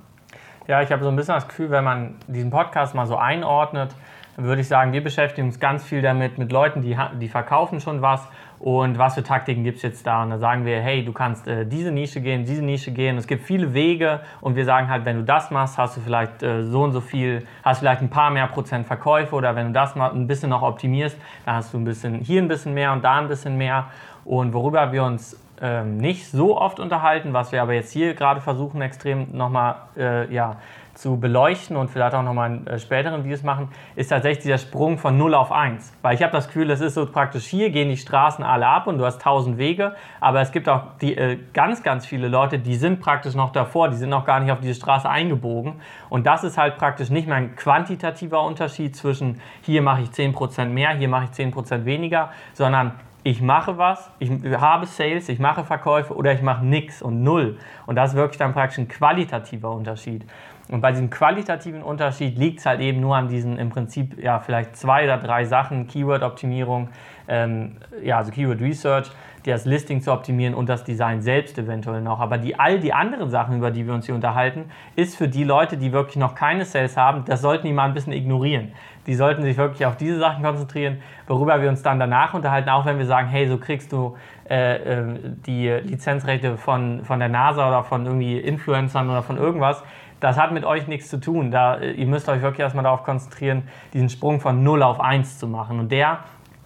Ja, 0.67 0.81
ich 0.81 0.91
habe 0.91 1.03
so 1.03 1.11
ein 1.11 1.17
bisschen 1.17 1.35
das 1.35 1.47
Gefühl, 1.47 1.71
wenn 1.71 1.85
man 1.85 2.15
diesen 2.27 2.49
Podcast 2.49 2.95
mal 2.95 3.07
so 3.07 3.17
einordnet, 3.17 3.95
würde 4.39 4.63
ich 4.63 4.69
sagen, 4.69 4.95
wir 4.95 5.05
beschäftigen 5.05 5.49
uns 5.49 5.61
ganz 5.61 5.85
viel 5.85 6.01
damit, 6.01 6.39
mit 6.39 6.51
Leuten, 6.53 6.81
die, 6.81 6.97
die 7.21 7.29
verkaufen 7.29 7.81
schon 7.81 8.01
was 8.01 8.27
und 8.59 8.97
was 8.97 9.15
für 9.15 9.23
Taktiken 9.23 9.63
gibt 9.63 9.77
es 9.77 9.83
jetzt 9.83 10.07
da? 10.07 10.23
Und 10.23 10.31
da 10.31 10.39
sagen 10.39 10.65
wir, 10.65 10.81
hey, 10.81 11.05
du 11.05 11.13
kannst 11.13 11.47
äh, 11.47 11.67
diese 11.67 11.93
Nische 11.93 12.23
gehen, 12.23 12.47
diese 12.47 12.63
Nische 12.63 12.93
gehen. 12.93 13.19
Es 13.19 13.27
gibt 13.27 13.45
viele 13.45 13.75
Wege 13.75 14.21
und 14.41 14.57
wir 14.57 14.65
sagen 14.65 14.89
halt, 14.89 15.05
wenn 15.05 15.19
du 15.19 15.25
das 15.25 15.51
machst, 15.51 15.77
hast 15.77 15.99
du 15.99 16.01
vielleicht 16.01 16.43
äh, 16.43 16.63
so 16.63 16.83
und 16.83 16.93
so 16.93 17.03
viel, 17.03 17.47
hast 17.63 17.81
vielleicht 17.81 18.01
ein 18.01 18.09
paar 18.09 18.31
mehr 18.31 18.47
Prozent 18.47 18.87
Verkäufe 18.87 19.37
oder 19.37 19.55
wenn 19.57 19.67
du 19.67 19.73
das 19.75 19.95
mal 19.97 20.13
ein 20.13 20.27
bisschen 20.27 20.49
noch 20.49 20.63
optimierst, 20.63 21.19
dann 21.45 21.57
hast 21.57 21.75
du 21.75 21.79
ein 21.79 21.85
bisschen 21.85 22.21
hier 22.21 22.41
ein 22.41 22.49
bisschen 22.49 22.73
mehr 22.73 22.95
und 22.95 23.05
da 23.05 23.17
ein 23.19 23.29
bisschen 23.29 23.59
mehr. 23.59 23.89
Und 24.25 24.55
worüber 24.55 24.91
wir 24.93 25.05
uns 25.05 25.39
ähm, 25.65 25.97
nicht 25.97 26.31
so 26.31 26.61
oft 26.61 26.79
unterhalten, 26.79 27.33
was 27.33 27.51
wir 27.51 27.63
aber 27.63 27.73
jetzt 27.73 27.91
hier 27.91 28.13
gerade 28.13 28.43
versuchen, 28.43 28.83
extrem 28.83 29.35
nochmal 29.35 29.77
äh, 29.97 30.31
ja, 30.31 30.57
zu 30.93 31.19
beleuchten 31.19 31.75
und 31.75 31.91
vielleicht 31.91 32.15
auch 32.15 32.23
nochmal 32.23 32.51
in 32.51 32.67
äh, 32.67 32.79
späteren 32.79 33.25
Videos 33.25 33.43
machen, 33.43 33.69
ist 33.97 34.09
tatsächlich 34.09 34.43
dieser 34.43 34.59
Sprung 34.59 34.99
von 34.99 35.17
0 35.17 35.35
auf 35.35 35.51
1. 35.51 35.95
Weil 36.03 36.17
ich 36.17 36.23
habe 36.23 36.33
das 36.33 36.49
Gefühl, 36.49 36.71
es 36.71 36.83
ist 36.83 36.93
so 36.93 37.07
praktisch, 37.07 37.47
hier 37.47 37.71
gehen 37.71 37.89
die 37.89 37.97
Straßen 37.97 38.45
alle 38.45 38.67
ab 38.67 38.87
und 38.87 38.99
du 38.99 39.07
hast 39.07 39.23
tausend 39.23 39.57
Wege, 39.57 39.95
aber 40.21 40.43
es 40.43 40.53
gibt 40.53 40.69
auch 40.69 40.83
die, 41.01 41.17
äh, 41.17 41.39
ganz, 41.55 41.83
ganz 41.83 42.05
viele 42.05 42.29
Leute, 42.29 42.59
die 42.59 42.77
sind 42.77 43.01
praktisch 43.01 43.35
noch 43.35 43.51
davor, 43.51 43.89
die 43.89 43.97
sind 43.97 44.11
noch 44.11 44.27
gar 44.27 44.41
nicht 44.41 44.53
auf 44.53 44.61
diese 44.61 44.75
Straße 44.75 45.09
eingebogen. 45.09 45.81
Und 46.11 46.27
das 46.27 46.45
ist 46.45 46.59
halt 46.59 46.77
praktisch 46.77 47.09
nicht 47.09 47.27
mehr 47.27 47.37
ein 47.37 47.57
quantitativer 47.57 48.43
Unterschied 48.43 48.95
zwischen 48.95 49.41
hier 49.63 49.81
mache 49.81 50.03
ich 50.03 50.11
10% 50.11 50.67
mehr, 50.67 50.91
hier 50.91 51.09
mache 51.09 51.25
ich 51.25 51.31
10% 51.31 51.87
weniger, 51.87 52.29
sondern 52.53 52.93
ich 53.25 53.41
mache 53.41 53.79
was, 53.79 54.11
ich 54.19 54.31
habe 54.31 54.85
Sales, 54.85 55.31
ich 55.31 55.39
mache 55.39 55.65
Verkäufe 55.65 56.15
oder 56.15 56.33
ich 56.33 56.43
mache 56.43 56.65
nichts 56.65 57.01
und 57.01 57.23
null. 57.23 57.57
Und 57.87 57.97
das 57.97 58.11
ist 58.11 58.17
wirklich 58.17 58.39
dann 58.39 58.53
praktisch 58.53 58.79
ein 58.79 58.87
qualitativer 58.87 59.73
Unterschied. 59.73 60.27
Und 60.69 60.83
bei 60.83 60.93
diesem 60.93 61.09
qualitativen 61.09 61.83
Unterschied 61.83 62.39
liegt 62.39 62.61
es 62.61 62.67
halt 62.67 62.81
eben 62.81 63.01
nur 63.01 63.17
an 63.17 63.29
diesen 63.29 63.59
im 63.59 63.71
Prinzip 63.71 64.23
ja 64.23 64.41
vielleicht 64.41 64.77
zwei 64.77 65.05
oder 65.05 65.17
drei 65.17 65.47
Sachen, 65.47 65.87
Keyword-Optimierung, 65.87 66.89
ähm, 67.27 67.77
ja, 68.03 68.19
also 68.19 68.31
Keyword 68.31 68.61
Research, 68.61 69.11
das 69.53 69.67
Listing 69.67 70.01
zu 70.01 70.13
optimieren 70.13 70.55
und 70.55 70.69
das 70.69 70.85
Design 70.85 71.21
selbst 71.21 71.59
eventuell 71.59 72.01
noch. 72.01 72.21
Aber 72.21 72.39
die, 72.39 72.59
all 72.59 72.81
die 72.81 72.93
anderen 72.93 73.29
Sachen, 73.31 73.59
über 73.59 73.71
die 73.71 73.87
wir 73.87 73.95
uns 73.95 74.07
hier 74.07 74.15
unterhalten, 74.15 74.71
ist 74.97 75.17
für 75.17 75.29
die 75.29 75.45
Leute, 75.45 75.77
die 75.77 75.93
wirklich 75.93 76.17
noch 76.17 76.35
keine 76.35 76.65
Sales 76.65 76.97
haben, 76.97 77.25
das 77.27 77.43
sollten 77.43 77.67
die 77.67 77.73
mal 77.73 77.85
ein 77.85 77.95
bisschen 77.95 78.13
ignorieren. 78.13 78.73
Die 79.07 79.15
sollten 79.15 79.43
sich 79.43 79.59
wirklich 79.59 79.85
auf 79.85 79.97
diese 79.97 80.19
Sachen 80.19 80.43
konzentrieren, 80.43 80.99
worüber 81.27 81.61
wir 81.61 81.69
uns 81.69 81.83
dann 81.83 81.99
danach 81.99 82.33
unterhalten, 82.33 82.71
auch 82.71 82.87
wenn 82.87 82.99
wir 82.99 83.07
sagen, 83.07 83.29
hey, 83.29 83.47
so 83.47 83.59
kriegst 83.59 83.93
du 83.93 84.17
äh, 84.49 84.77
äh, 84.77 85.19
die 85.47 85.69
Lizenzrechte 85.69 86.57
von, 86.57 87.05
von 87.05 87.19
der 87.19 87.29
NASA 87.29 87.69
oder 87.69 87.85
von 87.85 88.07
irgendwie 88.07 88.39
Influencern 88.39 89.11
oder 89.11 89.23
von 89.23 89.37
irgendwas 89.37 89.83
das 90.25 90.39
hat 90.39 90.53
mit 90.53 90.65
euch 90.65 90.87
nichts 90.87 91.11
zu 91.11 91.21
tun. 91.21 91.51
Da, 91.51 91.77
äh, 91.77 91.93
ihr 91.93 92.07
müsst 92.07 92.29
euch 92.31 92.41
wirklich 92.41 92.61
erstmal 92.61 92.85
darauf 92.85 93.05
konzentrieren, 93.05 93.69
diesen 93.93 94.09
Sprung 94.09 94.41
von 94.41 94.63
0 94.63 94.83
auf 94.83 95.01
1 95.01 95.39
zu 95.39 95.47
machen. 95.47 95.79
Und 95.79 95.93
der, 95.93 96.21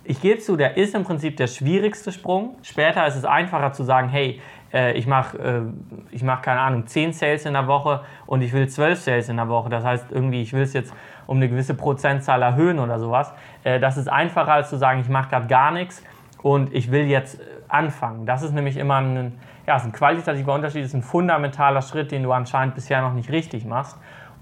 ich 0.09 0.23
gebe 0.23 0.41
zu, 0.41 0.57
der 0.57 0.79
ist 0.79 0.95
im 0.95 1.05
Prinzip 1.05 1.37
der 1.37 1.49
schwierigste 1.49 2.13
Sprung. 2.13 2.57
Später 2.63 3.07
ist 3.07 3.15
es 3.15 3.27
einfacher 3.27 3.73
zu 3.73 3.85
sagen, 3.85 4.09
hey, 4.09 4.41
äh, 4.73 4.93
ich 4.95 5.07
mache, 5.07 5.39
äh, 5.39 5.63
ich 6.11 6.23
mach, 6.23 6.41
keine 6.41 6.61
Ahnung, 6.61 6.87
10 6.87 7.13
Sales 7.13 7.45
in 7.45 7.53
der 7.53 7.67
Woche 7.67 8.01
und 8.25 8.41
ich 8.41 8.55
will 8.55 8.67
12 8.67 8.99
Sales 8.99 9.29
in 9.29 9.37
der 9.37 9.49
Woche. 9.49 9.69
Das 9.69 9.85
heißt, 9.85 10.07
irgendwie, 10.11 10.41
ich 10.41 10.55
will 10.55 10.63
es 10.63 10.73
jetzt 10.73 10.95
um 11.27 11.37
eine 11.37 11.49
gewisse 11.49 11.75
Prozentzahl 11.75 12.41
erhöhen 12.41 12.79
oder 12.79 12.99
sowas. 12.99 13.35
Äh, 13.65 13.81
das 13.81 13.99
ist 13.99 14.09
einfacher 14.09 14.53
als 14.53 14.71
zu 14.71 14.79
sagen, 14.79 15.01
ich 15.01 15.11
mache 15.11 15.29
gerade 15.29 15.47
gar 15.47 15.73
nichts 15.73 16.03
und 16.43 16.73
ich 16.73 16.91
will 16.91 17.05
jetzt 17.05 17.39
anfangen. 17.69 18.25
Das 18.25 18.43
ist 18.43 18.53
nämlich 18.53 18.79
immer 18.79 19.03
ein 19.03 19.35
ja, 19.69 19.77
ein 19.77 19.93
qualitativer 19.93 20.55
Unterschied, 20.55 20.83
ist 20.83 20.95
ein 20.95 21.03
fundamentaler 21.03 21.83
Schritt, 21.83 22.11
den 22.11 22.23
du 22.23 22.33
anscheinend 22.33 22.75
bisher 22.75 23.03
noch 23.03 23.13
nicht 23.13 23.31
richtig 23.31 23.67
machst. 23.67 23.99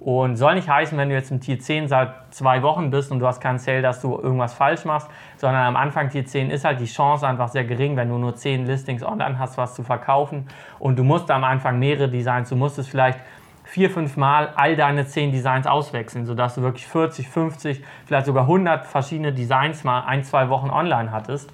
Und 0.06 0.36
soll 0.36 0.54
nicht 0.54 0.68
heißen, 0.68 0.96
wenn 0.96 1.08
du 1.08 1.16
jetzt 1.16 1.32
im 1.32 1.40
Tier 1.40 1.58
10 1.58 1.88
seit 1.88 2.32
zwei 2.32 2.62
Wochen 2.62 2.90
bist 2.90 3.10
und 3.10 3.18
du 3.18 3.26
hast 3.26 3.40
keinen 3.40 3.58
Sale, 3.58 3.82
dass 3.82 4.00
du 4.00 4.16
irgendwas 4.16 4.54
falsch 4.54 4.84
machst, 4.84 5.10
sondern 5.36 5.64
am 5.64 5.74
Anfang 5.74 6.10
Tier 6.10 6.24
10 6.24 6.50
ist 6.50 6.64
halt 6.64 6.78
die 6.78 6.84
Chance 6.84 7.26
einfach 7.26 7.48
sehr 7.48 7.64
gering, 7.64 7.96
wenn 7.96 8.08
du 8.08 8.16
nur 8.16 8.36
10 8.36 8.66
Listings 8.66 9.02
online 9.02 9.36
hast, 9.36 9.58
was 9.58 9.74
zu 9.74 9.82
verkaufen. 9.82 10.46
Und 10.78 10.96
du 10.96 11.02
musst 11.02 11.28
am 11.32 11.42
Anfang 11.42 11.80
mehrere 11.80 12.08
Designs, 12.08 12.50
du 12.50 12.54
musst 12.54 12.78
es 12.78 12.86
vielleicht 12.86 13.18
vier, 13.64 13.90
fünf 13.90 14.16
Mal 14.16 14.52
all 14.54 14.76
deine 14.76 15.08
10 15.08 15.32
Designs 15.32 15.66
auswechseln, 15.66 16.24
sodass 16.24 16.54
du 16.54 16.62
wirklich 16.62 16.86
40, 16.86 17.28
50, 17.28 17.82
vielleicht 18.04 18.26
sogar 18.26 18.44
100 18.44 18.86
verschiedene 18.86 19.32
Designs 19.32 19.82
mal 19.82 20.04
ein, 20.04 20.22
zwei 20.22 20.48
Wochen 20.50 20.70
online 20.70 21.10
hattest. 21.10 21.50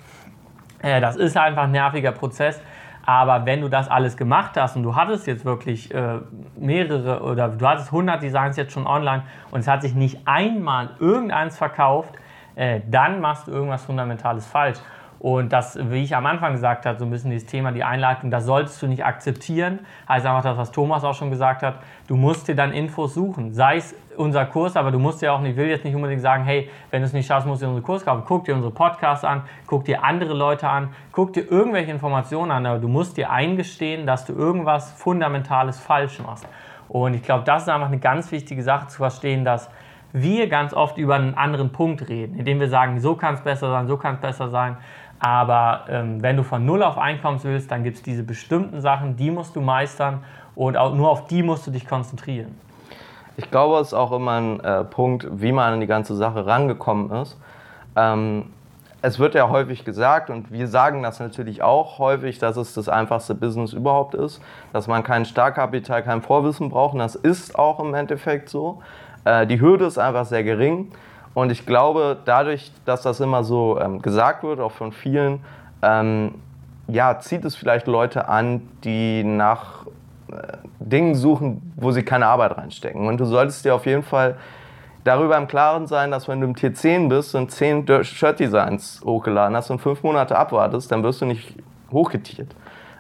Äh, 0.83 1.01
das 1.01 1.17
ist 1.17 1.39
einfach 1.39 1.63
ein 1.63 1.71
nerviger 1.71 2.13
Prozess. 2.13 2.61
Aber 3.05 3.47
wenn 3.47 3.61
du 3.61 3.69
das 3.69 3.89
alles 3.89 4.17
gemacht 4.17 4.53
hast 4.57 4.77
und 4.77 4.83
du 4.83 4.95
hattest 4.95 5.27
jetzt 5.27 5.45
wirklich 5.45 5.93
äh, 5.93 6.19
mehrere 6.57 7.23
oder 7.23 7.49
du 7.49 7.67
hattest 7.67 7.89
100 7.89 8.23
Designs 8.23 8.57
jetzt 8.57 8.73
schon 8.73 8.87
online 8.87 9.25
und 9.51 9.61
es 9.61 9.69
hat 9.69 9.83
sich 9.83 9.95
nicht 9.95 10.21
einmal 10.27 10.91
irgendeins 11.01 11.57
verkauft, 11.57 12.15
äh, 12.55 12.81
dann 12.89 13.21
machst 13.21 13.49
du 13.49 13.51
irgendwas 13.51 13.85
Fundamentales 13.85 14.47
falsch. 14.47 14.79
Und 15.19 15.53
das, 15.53 15.79
wie 15.81 16.03
ich 16.03 16.17
am 16.17 16.27
Anfang 16.27 16.53
gesagt 16.53 16.85
habe, 16.85 16.99
so 16.99 17.05
ein 17.05 17.11
bisschen 17.11 17.31
dieses 17.31 17.47
Thema, 17.47 17.71
die 17.71 17.85
Einleitung, 17.85 18.33
das 18.33 18.45
solltest 18.45 18.83
du 18.83 18.89
nicht 18.89 19.05
akzeptieren. 19.05 19.79
Heißt 20.09 20.27
einfach 20.27 20.43
das, 20.43 20.57
was 20.57 20.73
Thomas 20.73 21.05
auch 21.05 21.15
schon 21.15 21.31
gesagt 21.31 21.63
hat. 21.63 21.77
Du 22.09 22.17
musst 22.17 22.49
dir 22.49 22.57
dann 22.57 22.73
Infos 22.73 23.15
suchen. 23.15 23.53
Sei 23.53 23.77
es 23.77 23.95
unser 24.17 24.45
Kurs, 24.47 24.77
aber 24.77 24.91
du 24.91 24.99
musst 24.99 25.23
ja 25.23 25.33
auch 25.33 25.41
nicht, 25.41 25.53
ich 25.53 25.57
will 25.57 25.69
jetzt 25.69 25.85
nicht 25.85 25.95
unbedingt 25.95 26.21
sagen, 26.21 26.45
hey, 26.45 26.69
wenn 26.91 27.03
du 27.03 27.07
es 27.07 27.13
nicht 27.13 27.27
schaffst, 27.27 27.47
musst 27.47 27.63
du 27.63 27.67
unseren 27.67 27.83
Kurs 27.83 28.05
kaufen. 28.05 28.23
Guck 28.27 28.45
dir 28.45 28.55
unsere 28.55 28.73
Podcasts 28.73 29.25
an, 29.25 29.43
guck 29.67 29.85
dir 29.85 30.05
andere 30.05 30.35
Leute 30.35 30.69
an, 30.69 30.91
guck 31.13 31.33
dir 31.33 31.51
irgendwelche 31.51 31.91
Informationen 31.91 32.51
an, 32.51 32.67
aber 32.67 32.79
du 32.79 32.89
musst 32.89 33.17
dir 33.17 33.31
eingestehen, 33.31 34.07
dass 34.07 34.25
du 34.25 34.33
irgendwas 34.33 34.93
Fundamentales 34.93 35.81
falsch 35.81 36.21
machst. 36.21 36.47
Und 36.89 37.15
ich 37.15 37.23
glaube, 37.23 37.45
das 37.45 37.63
ist 37.63 37.69
einfach 37.69 37.89
eine 37.89 37.99
ganz 37.99 38.31
wichtige 38.33 38.63
Sache 38.63 38.89
zu 38.89 38.99
verstehen, 38.99 39.45
dass 39.45 39.71
wir 40.13 40.49
ganz 40.49 40.75
oft 40.75 40.99
über 40.99 41.15
einen 41.15 41.35
anderen 41.35 41.73
Punkt 41.73 42.09
reden, 42.09 42.39
indem 42.39 42.61
wir 42.61 42.69
sagen, 42.69 43.01
so 43.01 43.15
kann 43.15 43.35
es 43.35 43.41
besser 43.41 43.71
sein, 43.71 43.87
so 43.89 43.97
kann 43.97 44.17
es 44.17 44.21
besser 44.21 44.51
sein. 44.51 44.77
Aber 45.19 45.85
ähm, 45.89 46.21
wenn 46.21 46.37
du 46.37 46.43
von 46.43 46.67
Null 46.67 46.83
auf 46.83 46.99
Einkommens 46.99 47.45
willst, 47.45 47.71
dann 47.71 47.85
gibt 47.85 47.97
es 47.97 48.03
diese 48.03 48.25
bestimmten 48.25 48.81
Sachen, 48.81 49.17
die 49.17 49.31
musst 49.31 49.57
du 49.57 49.61
meistern 49.61 50.25
und 50.55 50.77
auch 50.77 50.95
nur 50.95 51.11
auf 51.11 51.29
die 51.29 51.43
musst 51.43 51.67
du 51.67 51.71
dich 51.71 51.87
konzentrieren. 51.87 52.59
Ich 53.37 53.51
glaube, 53.51 53.81
es 53.81 53.89
ist 53.89 53.95
auch 53.95 54.13
immer 54.13 54.33
ein 54.33 54.61
äh, 54.61 54.85
Punkt, 54.85 55.27
wie 55.31 55.53
man 55.53 55.75
an 55.75 55.81
die 55.81 55.87
ganze 55.87 56.15
Sache 56.15 56.47
rangekommen 56.47 57.11
ist. 57.23 57.39
Ähm, 57.97 58.47
es 59.05 59.19
wird 59.19 59.35
ja 59.35 59.49
häufig 59.49 59.85
gesagt, 59.85 60.31
und 60.31 60.53
wir 60.53 60.69
sagen 60.69 61.03
das 61.03 61.19
natürlich 61.19 61.61
auch 61.61 61.99
häufig, 61.99 62.39
dass 62.39 62.57
es 62.57 62.73
das 62.75 62.89
einfachste 62.89 63.35
Business 63.35 63.73
überhaupt 63.73 64.15
ist, 64.15 64.41
dass 64.73 64.87
man 64.87 65.03
kein 65.03 65.25
Startkapital, 65.25 66.05
kein 66.05 66.23
Vorwissen 66.23 66.71
braucht. 66.71 66.95
Und 66.95 67.01
das 67.01 67.17
ist 67.17 67.59
auch 67.59 67.81
im 67.81 67.95
Endeffekt 67.95 68.49
so. 68.49 68.81
Äh, 69.25 69.47
die 69.47 69.61
Hürde 69.61 69.87
ist 69.87 69.99
einfach 69.99 70.25
sehr 70.25 70.45
gering. 70.45 70.93
Und 71.35 71.51
ich 71.51 71.67
glaube, 71.67 72.19
dadurch, 72.25 72.71
dass 72.85 73.03
das 73.03 73.19
immer 73.21 73.43
so 73.43 73.81
ähm, 73.81 74.03
gesagt 74.03 74.45
wird, 74.45 74.61
auch 74.61 74.73
von 74.73 74.93
vielen, 74.93 75.41
ähm, 75.83 76.37
ja, 76.87 77.19
zieht 77.19 77.45
es 77.45 77.57
vielleicht 77.57 77.87
Leute 77.87 78.29
an, 78.29 78.69
die 78.85 79.25
nach 79.25 79.87
Dingen 80.79 81.15
suchen, 81.15 81.73
wo 81.77 81.91
sie 81.91 82.03
keine 82.03 82.27
Arbeit 82.27 82.57
reinstecken. 82.57 83.07
Und 83.07 83.19
du 83.19 83.25
solltest 83.25 83.65
dir 83.65 83.75
auf 83.75 83.87
jeden 83.87 84.03
Fall 84.03 84.37
darüber 85.05 85.37
im 85.37 85.49
Klaren 85.49 85.87
sein, 85.87 86.11
dass 86.11 86.29
wenn 86.29 86.41
du 86.41 86.47
im 86.47 86.57
Tier 86.57 86.75
10 86.75 87.09
bist 87.09 87.35
und 87.35 87.51
10 87.51 88.05
Shirt-Designs 88.05 89.03
hochgeladen 89.05 89.57
hast 89.57 89.71
und 89.71 89.81
fünf 89.81 90.03
Monate 90.03 90.37
abwartest, 90.37 90.93
dann 90.93 91.03
wirst 91.03 91.21
du 91.21 91.27
nicht 91.27 91.57
hochgetiert. 91.91 92.55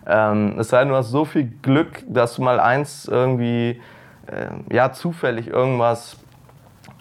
Ähm, 0.07 0.57
es 0.59 0.69
sei 0.69 0.81
denn, 0.81 0.89
du 0.89 0.97
hast 0.97 1.11
so 1.11 1.25
viel 1.25 1.53
Glück, 1.63 2.03
dass 2.09 2.35
du 2.35 2.43
mal 2.43 2.59
eins 2.59 3.07
irgendwie, 3.07 3.81
äh, 4.27 4.75
ja, 4.75 4.93
zufällig 4.93 5.47
irgendwas 5.47 6.17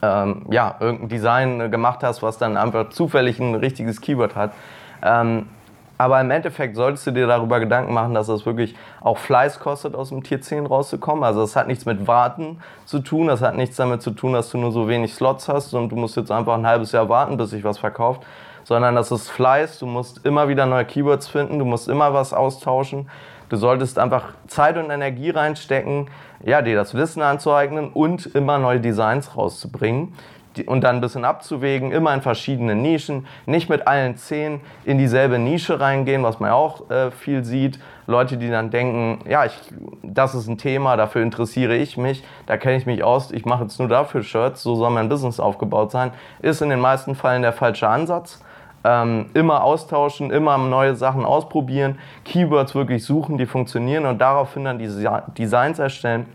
ähm, 0.02 0.46
ja, 0.50 0.76
irgendein 0.80 1.10
Design 1.10 1.72
gemacht 1.72 2.04
hast, 2.04 2.24
was 2.24 2.38
dann 2.38 2.58
einfach 2.58 2.90
zufällig 2.90 3.40
ein 3.40 3.56
richtiges 3.56 4.02
Keyword 4.02 4.36
hat. 4.36 4.54
Ähm, 5.04 5.48
aber 6.02 6.20
im 6.20 6.32
Endeffekt 6.32 6.76
solltest 6.76 7.06
du 7.06 7.12
dir 7.12 7.28
darüber 7.28 7.60
Gedanken 7.60 7.94
machen, 7.94 8.16
dass 8.16 8.26
das 8.26 8.44
wirklich 8.48 8.76
auch 9.02 9.20
Fleiß 9.20 9.60
kostet, 9.60 9.94
aus 9.94 10.10
dem 10.10 10.24
Tier 10.24 10.42
10 10.42 10.66
rauszukommen. 10.66 11.24
Also 11.24 11.42
das 11.42 11.56
hat 11.56 11.68
nichts 11.68 11.86
mit 11.86 12.08
Warten 12.08 12.58
zu 12.86 13.02
tun, 13.02 13.28
das 13.28 13.44
hat 13.44 13.56
nichts 13.56 13.76
damit 13.76 14.02
zu 14.02 14.10
tun, 14.10 14.34
dass 14.34 14.50
du 14.50 14.58
nur 14.58 14.72
so 14.72 14.88
wenig 14.88 15.14
Slots 15.14 15.48
hast 15.48 15.76
und 15.76 15.90
du 15.90 15.96
musst 15.96 16.18
jetzt 16.18 16.32
einfach 16.32 16.56
ein 16.56 16.66
halbes 16.66 16.92
Jahr 16.92 17.08
warten, 17.08 17.38
bis 17.38 17.52
sich 17.52 17.64
was 17.64 17.78
verkauft, 17.78 18.24
sondern 18.64 18.96
das 18.96 19.12
ist 19.12 19.30
Fleiß, 19.30 19.78
du 19.78 19.86
musst 19.86 20.26
immer 20.26 20.48
wieder 20.48 20.66
neue 20.66 20.86
Keywords 20.86 21.28
finden, 21.28 21.60
du 21.60 21.66
musst 21.66 21.88
immer 21.88 22.16
was 22.16 22.34
austauschen. 22.34 23.08
Du 23.50 23.58
solltest 23.58 24.00
einfach 24.00 24.30
Zeit 24.48 24.78
und 24.78 24.90
Energie 24.90 25.30
reinstecken, 25.30 26.10
ja, 26.44 26.64
dir 26.64 26.76
das 26.76 26.96
Wissen 26.96 27.22
anzueignen 27.22 27.90
und 27.90 28.26
immer 28.28 28.58
neue 28.58 28.80
Designs 28.80 29.38
rauszubringen 29.38 30.14
und 30.66 30.82
dann 30.82 30.96
ein 30.96 31.02
bisschen 31.02 31.26
abzuwägen, 31.26 31.92
immer 31.92 32.14
in 32.14 32.22
verschiedenen 32.22 32.82
Nischen, 32.82 33.28
nicht 33.46 33.70
mit 33.70 33.88
allen 33.88 34.18
zehn 34.18 34.62
in 34.86 34.98
dieselbe 34.98 35.40
Nische 35.40 35.80
reingehen, 35.80 36.24
was 36.24 36.40
man 36.40 36.52
auch 36.52 36.90
äh, 36.90 37.12
viel 37.12 37.44
sieht. 37.44 37.80
Leute, 38.08 38.38
die 38.38 38.50
dann 38.50 38.70
denken, 38.72 39.20
ja, 39.30 39.46
ich, 39.46 39.54
das 40.04 40.36
ist 40.36 40.48
ein 40.48 40.58
Thema, 40.58 40.98
dafür 40.98 41.22
interessiere 41.22 41.76
ich 41.76 41.98
mich, 41.98 42.24
da 42.46 42.58
kenne 42.58 42.78
ich 42.78 42.86
mich 42.86 43.04
aus, 43.04 43.32
ich 43.32 43.46
mache 43.46 43.64
jetzt 43.64 43.80
nur 43.80 43.88
dafür 43.88 44.24
Shirts, 44.24 44.64
so 44.64 44.76
soll 44.76 44.90
mein 44.90 45.08
Business 45.08 45.40
aufgebaut 45.40 45.92
sein, 45.92 46.12
ist 46.42 46.62
in 46.62 46.70
den 46.70 46.80
meisten 46.80 47.16
Fällen 47.16 47.42
der 47.42 47.54
falsche 47.54 47.88
Ansatz. 47.88 48.44
Ähm, 48.84 49.28
immer 49.36 49.64
austauschen, 49.64 50.32
immer 50.32 50.58
neue 50.58 50.96
Sachen 50.96 51.24
ausprobieren, 51.24 52.00
Keywords 52.26 52.74
wirklich 52.74 53.06
suchen, 53.06 53.38
die 53.38 53.46
funktionieren 53.46 54.08
und 54.08 54.18
daraufhin 54.18 54.66
dann 54.66 54.80
Designs 55.38 55.78
erstellen. 55.78 56.26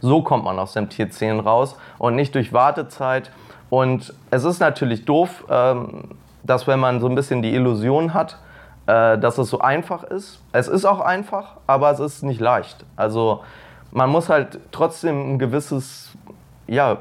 So 0.00 0.22
kommt 0.22 0.44
man 0.44 0.58
aus 0.58 0.72
dem 0.72 0.88
Tier 0.88 1.10
10 1.10 1.40
raus 1.40 1.76
und 1.98 2.16
nicht 2.16 2.34
durch 2.34 2.52
Wartezeit 2.52 3.30
Und 3.68 4.14
es 4.30 4.44
ist 4.44 4.58
natürlich 4.60 5.04
doof, 5.04 5.44
ähm, 5.48 6.16
dass 6.42 6.66
wenn 6.66 6.80
man 6.80 7.00
so 7.00 7.06
ein 7.08 7.14
bisschen 7.14 7.42
die 7.42 7.54
Illusion 7.54 8.14
hat, 8.14 8.38
äh, 8.86 9.18
dass 9.18 9.38
es 9.38 9.50
so 9.50 9.60
einfach 9.60 10.02
ist. 10.02 10.42
Es 10.52 10.66
ist 10.66 10.84
auch 10.84 11.00
einfach, 11.00 11.56
aber 11.66 11.90
es 11.90 12.00
ist 12.00 12.22
nicht 12.22 12.40
leicht. 12.40 12.84
Also 12.96 13.42
man 13.92 14.10
muss 14.10 14.28
halt 14.28 14.58
trotzdem 14.72 15.34
ein 15.34 15.38
gewisses 15.38 16.12
ja, 16.66 16.98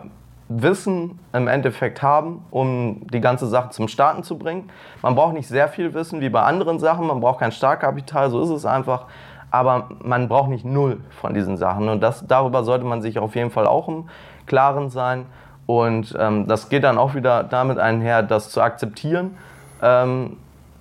Wissen 0.49 1.19
im 1.31 1.47
Endeffekt 1.47 2.01
haben, 2.01 2.43
um 2.49 3.05
die 3.13 3.21
ganze 3.21 3.45
Sache 3.45 3.69
zum 3.69 3.87
Starten 3.87 4.23
zu 4.23 4.37
bringen. 4.37 4.69
Man 5.01 5.15
braucht 5.15 5.33
nicht 5.33 5.47
sehr 5.47 5.67
viel 5.67 5.93
Wissen 5.93 6.21
wie 6.21 6.29
bei 6.29 6.41
anderen 6.41 6.79
Sachen, 6.79 7.05
man 7.05 7.19
braucht 7.21 7.39
kein 7.39 7.51
Startkapital, 7.51 8.31
so 8.31 8.41
ist 8.41 8.49
es 8.49 8.65
einfach. 8.65 9.05
Aber 9.51 9.89
man 10.03 10.27
braucht 10.27 10.49
nicht 10.49 10.65
null 10.65 11.01
von 11.21 11.33
diesen 11.33 11.57
Sachen. 11.57 11.89
Und 11.89 12.01
das, 12.01 12.25
darüber 12.27 12.63
sollte 12.63 12.85
man 12.85 13.01
sich 13.01 13.19
auf 13.19 13.35
jeden 13.35 13.51
Fall 13.51 13.67
auch 13.67 13.87
im 13.87 14.09
Klaren 14.45 14.89
sein. 14.89 15.25
Und 15.65 16.15
ähm, 16.19 16.47
das 16.47 16.69
geht 16.69 16.83
dann 16.83 16.97
auch 16.97 17.15
wieder 17.15 17.43
damit 17.43 17.77
einher, 17.77 18.23
das 18.23 18.49
zu 18.49 18.61
akzeptieren, 18.61 19.37
ähm, 19.81 20.37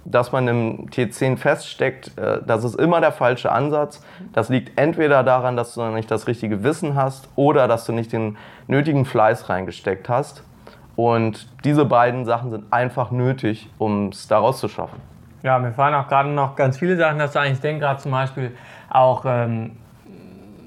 dass 0.07 0.33
man 0.33 0.49
im 0.49 0.89
T10 0.89 1.37
feststeckt. 1.37 2.17
Äh, 2.17 2.41
das 2.47 2.65
ist 2.65 2.75
immer 2.75 3.01
der 3.01 3.13
falsche 3.13 3.53
Ansatz. 3.53 4.03
Das 4.33 4.49
liegt 4.49 4.79
entweder 4.79 5.23
daran, 5.23 5.57
dass 5.57 5.75
du 5.75 5.83
nicht 5.85 6.11
das 6.11 6.27
richtige 6.27 6.63
Wissen 6.63 6.95
hast 6.95 7.29
oder 7.37 7.69
dass 7.69 7.85
du 7.85 7.93
nicht 7.93 8.13
den 8.13 8.39
nötigen 8.67 9.05
Fleiß 9.05 9.51
reingesteckt 9.51 10.09
hast. 10.09 10.43
Und 10.97 11.49
diese 11.65 11.85
beiden 11.85 12.25
Sachen 12.25 12.51
sind 12.51 12.73
einfach 12.73 13.11
nötig, 13.11 13.71
um 13.79 14.09
es 14.09 14.27
daraus 14.27 14.59
zu 14.59 14.69
schaffen. 14.69 15.01
Ja, 15.43 15.59
mir 15.59 15.73
fallen 15.73 15.95
auch 15.95 16.09
gerade 16.09 16.29
noch 16.29 16.57
ganz 16.57 16.79
viele 16.79 16.97
Sachen 16.97 17.19
dazu 17.19 17.39
ein. 17.39 17.53
Ich 17.53 17.61
denke 17.61 17.81
gerade 17.81 18.01
zum 18.01 18.13
Beispiel 18.13 18.57
auch 18.91 19.25
ähm, 19.27 19.77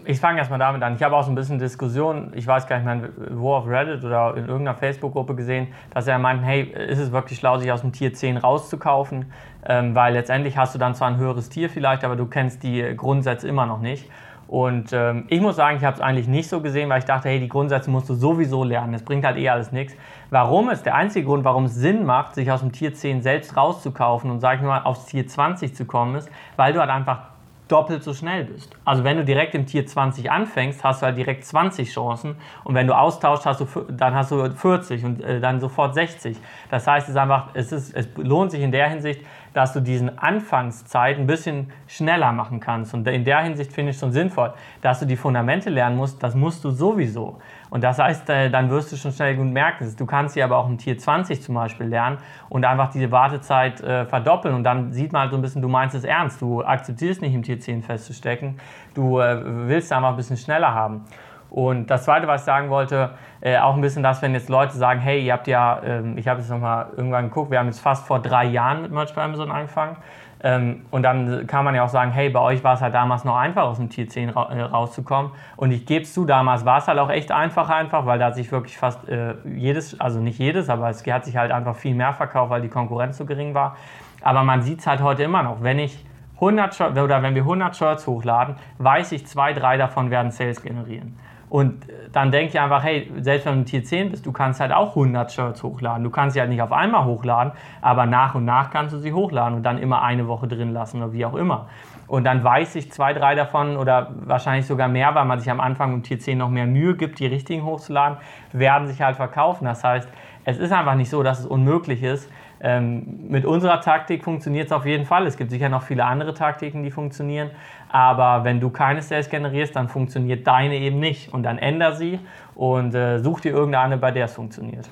ich 0.05 0.19
fange 0.19 0.39
erstmal 0.39 0.59
damit 0.59 0.81
an. 0.83 0.95
Ich 0.95 1.03
habe 1.03 1.15
auch 1.15 1.23
so 1.23 1.31
ein 1.31 1.35
bisschen 1.35 1.59
Diskussion, 1.59 2.31
ich 2.35 2.45
weiß 2.45 2.67
gar 2.67 2.77
nicht 2.77 2.85
mehr, 2.85 3.09
wo 3.31 3.53
auf 3.53 3.67
Reddit 3.67 4.03
oder 4.03 4.35
in 4.35 4.47
irgendeiner 4.47 4.75
Facebook-Gruppe 4.75 5.35
gesehen, 5.35 5.67
dass 5.93 6.07
er 6.07 6.19
meint, 6.19 6.43
hey, 6.43 6.63
ist 6.63 6.99
es 6.99 7.11
wirklich 7.11 7.39
schlau, 7.39 7.57
sich 7.57 7.71
aus 7.71 7.81
dem 7.81 7.91
Tier 7.91 8.13
10 8.13 8.37
rauszukaufen? 8.37 9.31
Ähm, 9.65 9.95
weil 9.95 10.13
letztendlich 10.13 10.57
hast 10.57 10.73
du 10.73 10.79
dann 10.79 10.95
zwar 10.95 11.09
ein 11.09 11.17
höheres 11.17 11.49
Tier 11.49 11.69
vielleicht, 11.69 12.03
aber 12.03 12.15
du 12.15 12.25
kennst 12.25 12.63
die 12.63 12.95
Grundsätze 12.95 13.47
immer 13.47 13.65
noch 13.65 13.79
nicht. 13.79 14.09
Und 14.51 14.91
ähm, 14.91 15.23
ich 15.29 15.39
muss 15.39 15.55
sagen, 15.55 15.77
ich 15.77 15.85
habe 15.85 15.95
es 15.95 16.01
eigentlich 16.01 16.27
nicht 16.27 16.49
so 16.49 16.59
gesehen, 16.59 16.89
weil 16.89 16.99
ich 16.99 17.05
dachte, 17.05 17.29
hey, 17.29 17.39
die 17.39 17.47
Grundsätze 17.47 17.89
musst 17.89 18.09
du 18.09 18.15
sowieso 18.15 18.65
lernen. 18.65 18.91
Das 18.91 19.01
bringt 19.01 19.23
halt 19.23 19.37
eh 19.37 19.47
alles 19.47 19.71
nichts. 19.71 19.95
Warum 20.29 20.69
ist 20.69 20.85
der 20.85 20.93
einzige 20.93 21.25
Grund, 21.25 21.45
warum 21.45 21.63
es 21.63 21.75
Sinn 21.75 22.05
macht, 22.05 22.35
sich 22.35 22.51
aus 22.51 22.59
dem 22.59 22.73
Tier 22.73 22.93
10 22.93 23.21
selbst 23.21 23.55
rauszukaufen 23.55 24.29
und, 24.29 24.41
sag 24.41 24.57
ich 24.57 24.65
mal, 24.65 24.81
aufs 24.83 25.05
Tier 25.05 25.25
20 25.25 25.73
zu 25.73 25.85
kommen, 25.85 26.15
ist, 26.15 26.29
weil 26.57 26.73
du 26.73 26.81
halt 26.81 26.89
einfach 26.89 27.30
doppelt 27.71 28.03
so 28.03 28.13
schnell 28.13 28.43
bist. 28.43 28.75
Also 28.83 29.03
wenn 29.03 29.17
du 29.17 29.23
direkt 29.23 29.55
im 29.55 29.65
Tier 29.65 29.85
20 29.85 30.29
anfängst, 30.29 30.83
hast 30.83 31.01
du 31.01 31.05
halt 31.05 31.17
direkt 31.17 31.45
20 31.45 31.91
Chancen 31.91 32.35
und 32.63 32.75
wenn 32.75 32.87
du 32.87 32.97
austauschst, 32.97 33.45
hast 33.45 33.61
du, 33.61 33.65
dann 33.89 34.13
hast 34.13 34.31
du 34.31 34.51
40 34.51 35.05
und 35.05 35.23
äh, 35.23 35.39
dann 35.39 35.59
sofort 35.59 35.93
60. 35.93 36.37
Das 36.69 36.85
heißt, 36.85 37.07
es, 37.07 37.15
einfach, 37.15 37.49
es, 37.53 37.71
ist, 37.71 37.95
es 37.95 38.07
lohnt 38.17 38.51
sich 38.51 38.61
in 38.61 38.71
der 38.71 38.89
Hinsicht, 38.89 39.21
dass 39.53 39.73
du 39.73 39.81
diesen 39.81 40.17
Anfangszeit 40.17 41.17
ein 41.17 41.27
bisschen 41.27 41.71
schneller 41.87 42.31
machen 42.31 42.59
kannst. 42.59 42.93
Und 42.93 43.07
in 43.07 43.25
der 43.25 43.41
Hinsicht 43.41 43.73
finde 43.73 43.91
ich 43.91 43.95
es 43.95 43.99
schon 43.99 44.11
sinnvoll, 44.11 44.53
dass 44.81 44.99
du 44.99 45.05
die 45.05 45.17
Fundamente 45.17 45.69
lernen 45.69 45.97
musst, 45.97 46.21
das 46.23 46.35
musst 46.35 46.63
du 46.63 46.71
sowieso. 46.71 47.39
Und 47.71 47.85
das 47.85 47.99
heißt, 47.99 48.29
äh, 48.29 48.49
dann 48.49 48.69
wirst 48.69 48.91
du 48.91 48.97
schon 48.97 49.13
schnell 49.13 49.37
gut 49.37 49.47
merken. 49.47 49.91
Du 49.97 50.05
kannst 50.05 50.33
sie 50.33 50.43
aber 50.43 50.57
auch 50.57 50.67
im 50.67 50.77
Tier 50.77 50.97
20 50.97 51.41
zum 51.41 51.55
Beispiel 51.55 51.87
lernen 51.87 52.17
und 52.49 52.65
einfach 52.65 52.91
diese 52.91 53.09
Wartezeit 53.11 53.79
äh, 53.79 54.05
verdoppeln. 54.05 54.53
Und 54.53 54.65
dann 54.65 54.91
sieht 54.91 55.13
man 55.13 55.21
halt 55.21 55.31
so 55.31 55.37
ein 55.37 55.41
bisschen, 55.41 55.61
du 55.61 55.69
meinst 55.69 55.95
es 55.95 56.03
ernst. 56.03 56.41
Du 56.41 56.61
akzeptierst 56.61 57.21
nicht 57.21 57.33
im 57.33 57.43
Tier 57.43 57.61
10 57.61 57.81
festzustecken. 57.81 58.59
Du 58.93 59.19
äh, 59.19 59.41
willst 59.67 59.91
einfach 59.93 60.09
ein 60.09 60.17
bisschen 60.17 60.35
schneller 60.35 60.73
haben. 60.73 61.05
Und 61.51 61.87
das 61.87 62.05
Zweite, 62.05 62.27
was 62.27 62.41
ich 62.41 62.45
sagen 62.45 62.69
wollte, 62.69 63.09
äh, 63.41 63.57
auch 63.57 63.75
ein 63.75 63.81
bisschen 63.81 64.03
das, 64.03 64.21
wenn 64.21 64.33
jetzt 64.33 64.47
Leute 64.47 64.71
sagen, 64.77 65.01
hey, 65.01 65.21
ihr 65.21 65.33
habt 65.33 65.47
ja, 65.47 65.81
ähm, 65.83 66.17
ich 66.17 66.25
habe 66.29 66.39
jetzt 66.39 66.49
nochmal 66.49 66.87
irgendwann 66.95 67.25
geguckt, 67.25 67.51
wir 67.51 67.59
haben 67.59 67.67
jetzt 67.67 67.81
fast 67.81 68.07
vor 68.07 68.19
drei 68.19 68.45
Jahren 68.45 68.83
mit 68.83 68.91
Merch 68.91 69.13
bei 69.13 69.21
Amazon 69.21 69.51
angefangen. 69.51 69.97
Ähm, 70.43 70.85
und 70.91 71.03
dann 71.03 71.45
kann 71.47 71.65
man 71.65 71.75
ja 71.75 71.83
auch 71.83 71.89
sagen, 71.89 72.11
hey, 72.11 72.29
bei 72.29 72.39
euch 72.39 72.63
war 72.63 72.75
es 72.75 72.81
halt 72.81 72.93
damals 72.93 73.25
noch 73.25 73.35
einfach, 73.35 73.63
aus 73.63 73.77
dem 73.77 73.89
Tier 73.89 74.07
10 74.07 74.29
ra 74.29 74.49
äh, 74.49 74.61
rauszukommen. 74.61 75.31
Und 75.57 75.71
ich 75.71 75.85
gebe 75.85 76.03
es 76.03 76.13
zu, 76.13 76.23
damals 76.23 76.63
war 76.63 76.77
es 76.77 76.87
halt 76.87 76.99
auch 76.99 77.09
echt 77.09 77.33
einfach, 77.33 77.69
einfach, 77.69 78.05
weil 78.05 78.17
da 78.17 78.27
hat 78.27 78.35
sich 78.35 78.49
wirklich 78.49 78.77
fast 78.77 79.09
äh, 79.09 79.33
jedes, 79.43 79.99
also 79.99 80.21
nicht 80.21 80.39
jedes, 80.39 80.69
aber 80.69 80.89
es 80.89 81.05
hat 81.05 81.25
sich 81.25 81.35
halt 81.35 81.51
einfach 81.51 81.75
viel 81.75 81.93
mehr 81.93 82.13
verkauft, 82.13 82.49
weil 82.49 82.61
die 82.61 82.69
Konkurrenz 82.69 83.17
so 83.17 83.25
gering 83.25 83.53
war. 83.53 83.75
Aber 84.21 84.43
man 84.43 84.61
sieht 84.61 84.79
es 84.79 84.87
halt 84.87 85.01
heute 85.01 85.23
immer 85.23 85.43
noch. 85.43 85.61
Wenn 85.61 85.79
ich 85.79 86.05
100 86.35 86.73
Shirts, 86.73 86.97
oder 86.97 87.21
wenn 87.21 87.35
wir 87.35 87.41
100 87.41 87.75
Shirts 87.75 88.07
hochladen, 88.07 88.55
weiß 88.77 89.11
ich, 89.11 89.27
zwei, 89.27 89.51
drei 89.51 89.75
davon 89.75 90.09
werden 90.09 90.31
Sales 90.31 90.61
generieren. 90.63 91.17
Und 91.51 91.85
dann 92.13 92.31
denke 92.31 92.53
ich 92.53 92.59
einfach, 92.61 92.81
hey, 92.81 93.11
selbst 93.19 93.45
wenn 93.45 93.57
du 93.57 93.65
Tier 93.65 93.83
10 93.83 94.11
bist, 94.11 94.25
du 94.25 94.31
kannst 94.31 94.61
halt 94.61 94.71
auch 94.71 94.91
100 94.91 95.33
Shirts 95.33 95.61
hochladen. 95.63 96.01
Du 96.01 96.09
kannst 96.09 96.33
sie 96.33 96.39
halt 96.39 96.49
nicht 96.49 96.61
auf 96.61 96.71
einmal 96.71 97.03
hochladen, 97.03 97.51
aber 97.81 98.05
nach 98.05 98.35
und 98.35 98.45
nach 98.45 98.71
kannst 98.71 98.95
du 98.95 98.99
sie 98.99 99.11
hochladen 99.11 99.57
und 99.57 99.63
dann 99.63 99.77
immer 99.77 100.01
eine 100.01 100.29
Woche 100.29 100.47
drin 100.47 100.71
lassen 100.71 101.03
oder 101.03 101.11
wie 101.11 101.25
auch 101.25 101.35
immer. 101.35 101.67
Und 102.07 102.23
dann 102.23 102.41
weiß 102.41 102.75
ich 102.75 102.89
zwei, 102.93 103.11
drei 103.11 103.35
davon 103.35 103.75
oder 103.75 104.11
wahrscheinlich 104.21 104.65
sogar 104.65 104.87
mehr, 104.87 105.13
weil 105.13 105.25
man 105.25 105.39
sich 105.39 105.51
am 105.51 105.59
Anfang 105.59 105.93
um 105.93 106.03
Tier 106.03 106.19
10 106.19 106.37
noch 106.37 106.49
mehr 106.49 106.67
Mühe 106.67 106.95
gibt, 106.95 107.19
die 107.19 107.25
richtigen 107.25 107.65
hochzuladen, 107.65 108.17
werden 108.53 108.87
sich 108.87 109.01
halt 109.01 109.17
verkaufen. 109.17 109.65
Das 109.65 109.83
heißt, 109.83 110.07
es 110.45 110.57
ist 110.57 110.71
einfach 110.71 110.95
nicht 110.95 111.09
so, 111.09 111.21
dass 111.21 111.41
es 111.41 111.45
unmöglich 111.45 112.01
ist, 112.01 112.31
ähm, 112.63 113.27
mit 113.27 113.45
unserer 113.45 113.81
Taktik 113.81 114.23
funktioniert 114.23 114.67
es 114.67 114.71
auf 114.71 114.85
jeden 114.85 115.05
Fall. 115.05 115.25
Es 115.25 115.35
gibt 115.35 115.49
sicher 115.49 115.67
noch 115.69 115.81
viele 115.81 116.05
andere 116.05 116.33
Taktiken, 116.33 116.83
die 116.83 116.91
funktionieren. 116.91 117.49
Aber 117.89 118.43
wenn 118.43 118.59
du 118.59 118.69
keine 118.69 119.01
Sales 119.01 119.29
generierst, 119.29 119.75
dann 119.75 119.89
funktioniert 119.89 120.45
deine 120.45 120.75
eben 120.75 120.99
nicht. 120.99 121.33
Und 121.33 121.43
dann 121.43 121.57
änder 121.57 121.93
sie 121.93 122.19
und 122.53 122.93
äh, 122.93 123.19
such 123.19 123.41
dir 123.41 123.51
irgendeine, 123.51 123.97
bei 123.97 124.11
der 124.11 124.25
es 124.25 124.35
funktioniert. 124.35 124.87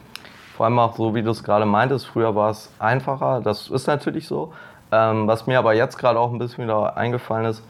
Vor 0.57 0.65
allem 0.65 0.79
auch 0.79 0.95
so, 0.95 1.13
wie 1.13 1.21
du 1.21 1.29
es 1.29 1.43
gerade 1.43 1.65
meintest, 1.65 2.07
früher 2.07 2.35
war 2.35 2.49
es 2.49 2.73
einfacher. 2.79 3.41
Das 3.41 3.69
ist 3.69 3.87
natürlich 3.87 4.27
so. 4.27 4.51
Ähm, 4.91 5.27
was 5.27 5.45
mir 5.45 5.59
aber 5.59 5.75
jetzt 5.75 5.97
gerade 5.97 6.19
auch 6.19 6.31
ein 6.31 6.39
bisschen 6.39 6.63
wieder 6.63 6.97
eingefallen 6.97 7.45
ist, 7.45 7.63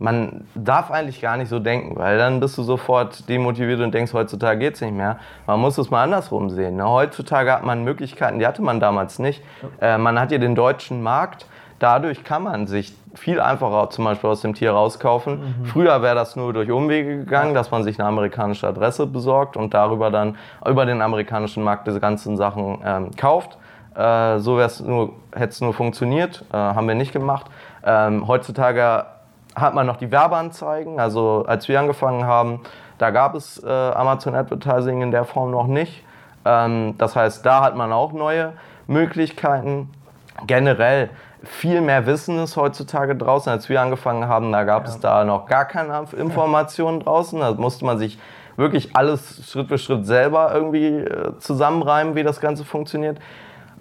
man 0.00 0.46
darf 0.54 0.90
eigentlich 0.90 1.20
gar 1.20 1.36
nicht 1.36 1.50
so 1.50 1.58
denken, 1.58 1.96
weil 1.96 2.16
dann 2.16 2.40
bist 2.40 2.56
du 2.56 2.62
sofort 2.62 3.28
demotiviert 3.28 3.80
und 3.80 3.92
denkst, 3.92 4.14
heutzutage 4.14 4.58
geht 4.58 4.74
es 4.74 4.80
nicht 4.80 4.94
mehr. 4.94 5.18
Man 5.46 5.60
muss 5.60 5.76
es 5.76 5.90
mal 5.90 6.02
andersrum 6.02 6.48
sehen. 6.48 6.76
Ne? 6.76 6.88
Heutzutage 6.88 7.52
hat 7.52 7.64
man 7.64 7.84
Möglichkeiten, 7.84 8.38
die 8.38 8.46
hatte 8.46 8.62
man 8.62 8.80
damals 8.80 9.18
nicht. 9.18 9.42
Äh, 9.78 9.98
man 9.98 10.18
hat 10.18 10.30
hier 10.30 10.38
den 10.38 10.54
deutschen 10.54 11.02
Markt. 11.02 11.46
Dadurch 11.80 12.24
kann 12.24 12.42
man 12.42 12.66
sich 12.66 12.94
viel 13.14 13.40
einfacher 13.40 13.90
zum 13.90 14.06
Beispiel 14.06 14.30
aus 14.30 14.40
dem 14.40 14.54
Tier 14.54 14.72
rauskaufen. 14.72 15.40
Mhm. 15.60 15.64
Früher 15.66 16.00
wäre 16.00 16.14
das 16.14 16.34
nur 16.34 16.54
durch 16.54 16.70
Umwege 16.70 17.18
gegangen, 17.18 17.52
dass 17.52 17.70
man 17.70 17.84
sich 17.84 18.00
eine 18.00 18.08
amerikanische 18.08 18.66
Adresse 18.66 19.06
besorgt 19.06 19.58
und 19.58 19.74
darüber 19.74 20.10
dann 20.10 20.36
über 20.66 20.86
den 20.86 21.02
amerikanischen 21.02 21.62
Markt 21.62 21.86
diese 21.86 22.00
ganzen 22.00 22.38
Sachen 22.38 22.78
ähm, 22.84 23.10
kauft. 23.18 23.58
Äh, 23.94 24.38
so 24.38 24.58
hätte 24.58 25.14
es 25.34 25.60
nur 25.60 25.74
funktioniert, 25.74 26.42
äh, 26.52 26.56
haben 26.56 26.88
wir 26.88 26.94
nicht 26.94 27.12
gemacht. 27.12 27.46
Ähm, 27.84 28.26
heutzutage 28.26 29.04
hat 29.54 29.74
man 29.74 29.86
noch 29.86 29.96
die 29.96 30.10
Werbeanzeigen. 30.10 31.00
Also 31.00 31.44
als 31.46 31.68
wir 31.68 31.80
angefangen 31.80 32.24
haben, 32.24 32.60
da 32.98 33.10
gab 33.10 33.34
es 33.34 33.62
äh, 33.62 33.68
Amazon 33.68 34.34
Advertising 34.34 35.02
in 35.02 35.10
der 35.10 35.24
Form 35.24 35.50
noch 35.50 35.66
nicht. 35.66 36.04
Ähm, 36.44 36.96
das 36.98 37.16
heißt, 37.16 37.44
da 37.44 37.62
hat 37.62 37.76
man 37.76 37.92
auch 37.92 38.12
neue 38.12 38.52
Möglichkeiten. 38.86 39.90
Generell 40.46 41.10
viel 41.42 41.80
mehr 41.80 42.06
Wissen 42.06 42.38
ist 42.38 42.56
heutzutage 42.56 43.16
draußen. 43.16 43.50
Als 43.50 43.68
wir 43.68 43.80
angefangen 43.80 44.28
haben, 44.28 44.52
da 44.52 44.64
gab 44.64 44.84
ja. 44.84 44.90
es 44.90 45.00
da 45.00 45.24
noch 45.24 45.46
gar 45.46 45.64
keine 45.64 46.04
Informationen 46.16 47.00
draußen. 47.04 47.40
Da 47.40 47.52
musste 47.52 47.84
man 47.84 47.98
sich 47.98 48.18
wirklich 48.56 48.94
alles 48.94 49.50
Schritt 49.50 49.68
für 49.68 49.78
Schritt 49.78 50.06
selber 50.06 50.52
irgendwie 50.52 50.98
äh, 50.98 51.38
zusammenreimen, 51.38 52.14
wie 52.14 52.22
das 52.22 52.40
Ganze 52.40 52.64
funktioniert. 52.64 53.18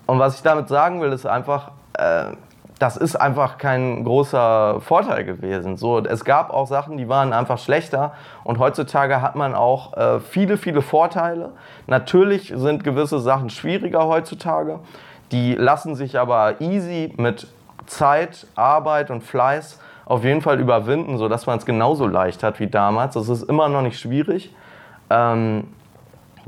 Und 0.05 0.19
was 0.19 0.35
ich 0.35 0.41
damit 0.41 0.69
sagen 0.69 1.01
will, 1.01 1.11
ist 1.11 1.25
einfach, 1.25 1.71
äh, 1.93 2.31
das 2.79 2.95
ist 2.95 3.17
einfach 3.17 3.57
kein 3.57 4.05
großer 4.05 4.79
Vorteil 4.79 5.25
gewesen. 5.25 5.75
So, 5.75 5.99
es 5.99 6.23
gab 6.23 6.49
auch 6.49 6.65
Sachen, 6.65 6.97
die 6.97 7.09
waren 7.09 7.33
einfach 7.33 7.59
schlechter 7.59 8.13
und 8.45 8.57
heutzutage 8.57 9.21
hat 9.21 9.35
man 9.35 9.53
auch 9.53 9.95
äh, 9.97 10.19
viele, 10.21 10.57
viele 10.57 10.81
Vorteile. 10.81 11.51
Natürlich 11.87 12.53
sind 12.55 12.85
gewisse 12.85 13.19
Sachen 13.19 13.49
schwieriger 13.49 14.07
heutzutage, 14.07 14.79
die 15.31 15.55
lassen 15.55 15.95
sich 15.95 16.17
aber 16.17 16.61
easy 16.61 17.13
mit 17.17 17.47
Zeit, 17.85 18.47
Arbeit 18.55 19.11
und 19.11 19.23
Fleiß 19.23 19.79
auf 20.05 20.23
jeden 20.23 20.41
Fall 20.41 20.59
überwinden, 20.59 21.17
sodass 21.17 21.45
man 21.45 21.57
es 21.59 21.65
genauso 21.65 22.07
leicht 22.07 22.43
hat 22.43 22.59
wie 22.59 22.67
damals. 22.67 23.13
Das 23.13 23.29
ist 23.29 23.43
immer 23.43 23.67
noch 23.67 23.81
nicht 23.81 23.99
schwierig. 23.99 24.55
Ähm, 25.09 25.67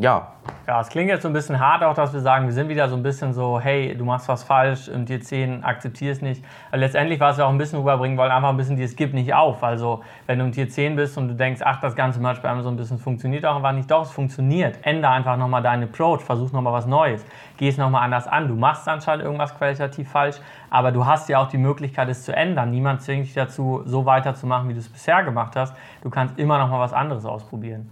ja. 0.01 0.27
Ja, 0.67 0.81
es 0.81 0.89
klingt 0.89 1.09
jetzt 1.09 1.21
so 1.21 1.27
ein 1.27 1.33
bisschen 1.33 1.59
hart 1.59 1.83
auch, 1.83 1.93
dass 1.93 2.13
wir 2.13 2.19
sagen, 2.19 2.45
wir 2.45 2.53
sind 2.53 2.67
wieder 2.67 2.89
so 2.89 2.95
ein 2.95 3.03
bisschen 3.03 3.33
so, 3.33 3.59
hey, 3.59 3.95
du 3.95 4.03
machst 4.03 4.27
was 4.27 4.43
falsch 4.43 4.89
und 4.89 5.07
dir 5.07 5.21
10, 5.21 5.63
akzeptier 5.63 6.11
es 6.11 6.21
nicht. 6.21 6.43
Aber 6.69 6.77
letztendlich, 6.77 7.19
was 7.19 7.37
wir 7.37 7.45
auch 7.45 7.51
ein 7.51 7.59
bisschen 7.59 7.79
rüberbringen 7.79 8.17
wollen, 8.17 8.31
einfach 8.31 8.49
ein 8.49 8.57
bisschen 8.57 8.75
dieses 8.75 8.95
Gib 8.95 9.13
nicht 9.13 9.33
auf. 9.35 9.63
Also, 9.63 10.01
wenn 10.25 10.39
du 10.39 10.45
im 10.45 10.51
Tier 10.51 10.67
10 10.67 10.95
bist 10.95 11.17
und 11.17 11.27
du 11.27 11.35
denkst, 11.35 11.61
ach, 11.63 11.79
das 11.79 11.95
ganze 11.95 12.19
Merch 12.19 12.41
bei 12.41 12.49
Amazon 12.49 12.73
ein 12.73 12.77
bisschen 12.77 12.97
funktioniert 12.97 13.45
auch 13.45 13.57
einfach 13.57 13.73
nicht, 13.73 13.91
doch, 13.91 14.01
es 14.01 14.11
funktioniert. 14.11 14.79
Ändere 14.81 15.11
einfach 15.11 15.37
nochmal 15.37 15.61
deinen 15.61 15.83
Approach, 15.83 16.21
versuch 16.21 16.51
nochmal 16.51 16.73
was 16.73 16.87
Neues. 16.87 17.23
Geh 17.57 17.67
es 17.67 17.77
nochmal 17.77 18.03
anders 18.03 18.27
an. 18.27 18.47
Du 18.47 18.55
machst 18.55 18.87
anscheinend 18.87 19.23
irgendwas 19.23 19.55
qualitativ 19.55 20.09
falsch, 20.09 20.37
aber 20.71 20.91
du 20.91 21.05
hast 21.05 21.29
ja 21.29 21.39
auch 21.39 21.49
die 21.49 21.59
Möglichkeit, 21.59 22.09
es 22.09 22.23
zu 22.23 22.35
ändern. 22.35 22.71
Niemand 22.71 23.03
zwingt 23.03 23.25
dich 23.25 23.35
dazu, 23.35 23.83
so 23.85 24.05
weiterzumachen, 24.07 24.67
wie 24.69 24.73
du 24.73 24.79
es 24.79 24.89
bisher 24.89 25.23
gemacht 25.23 25.55
hast. 25.55 25.75
Du 26.01 26.09
kannst 26.09 26.39
immer 26.39 26.57
nochmal 26.57 26.79
was 26.79 26.93
anderes 26.93 27.25
ausprobieren. 27.25 27.91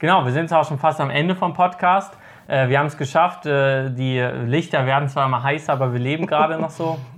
Genau, 0.00 0.24
wir 0.24 0.32
sind 0.32 0.44
jetzt 0.44 0.54
auch 0.54 0.66
schon 0.66 0.78
fast 0.78 0.98
am 0.98 1.10
Ende 1.10 1.34
vom 1.34 1.52
Podcast. 1.52 2.16
Äh, 2.48 2.68
wir 2.68 2.78
haben 2.78 2.86
es 2.86 2.96
geschafft. 2.96 3.44
Äh, 3.44 3.90
die 3.90 4.18
Lichter 4.18 4.86
werden 4.86 5.10
zwar 5.10 5.26
immer 5.26 5.42
heißer, 5.42 5.74
aber 5.74 5.92
wir 5.92 6.00
leben 6.00 6.26
gerade 6.26 6.58
noch 6.58 6.70
so. 6.70 6.98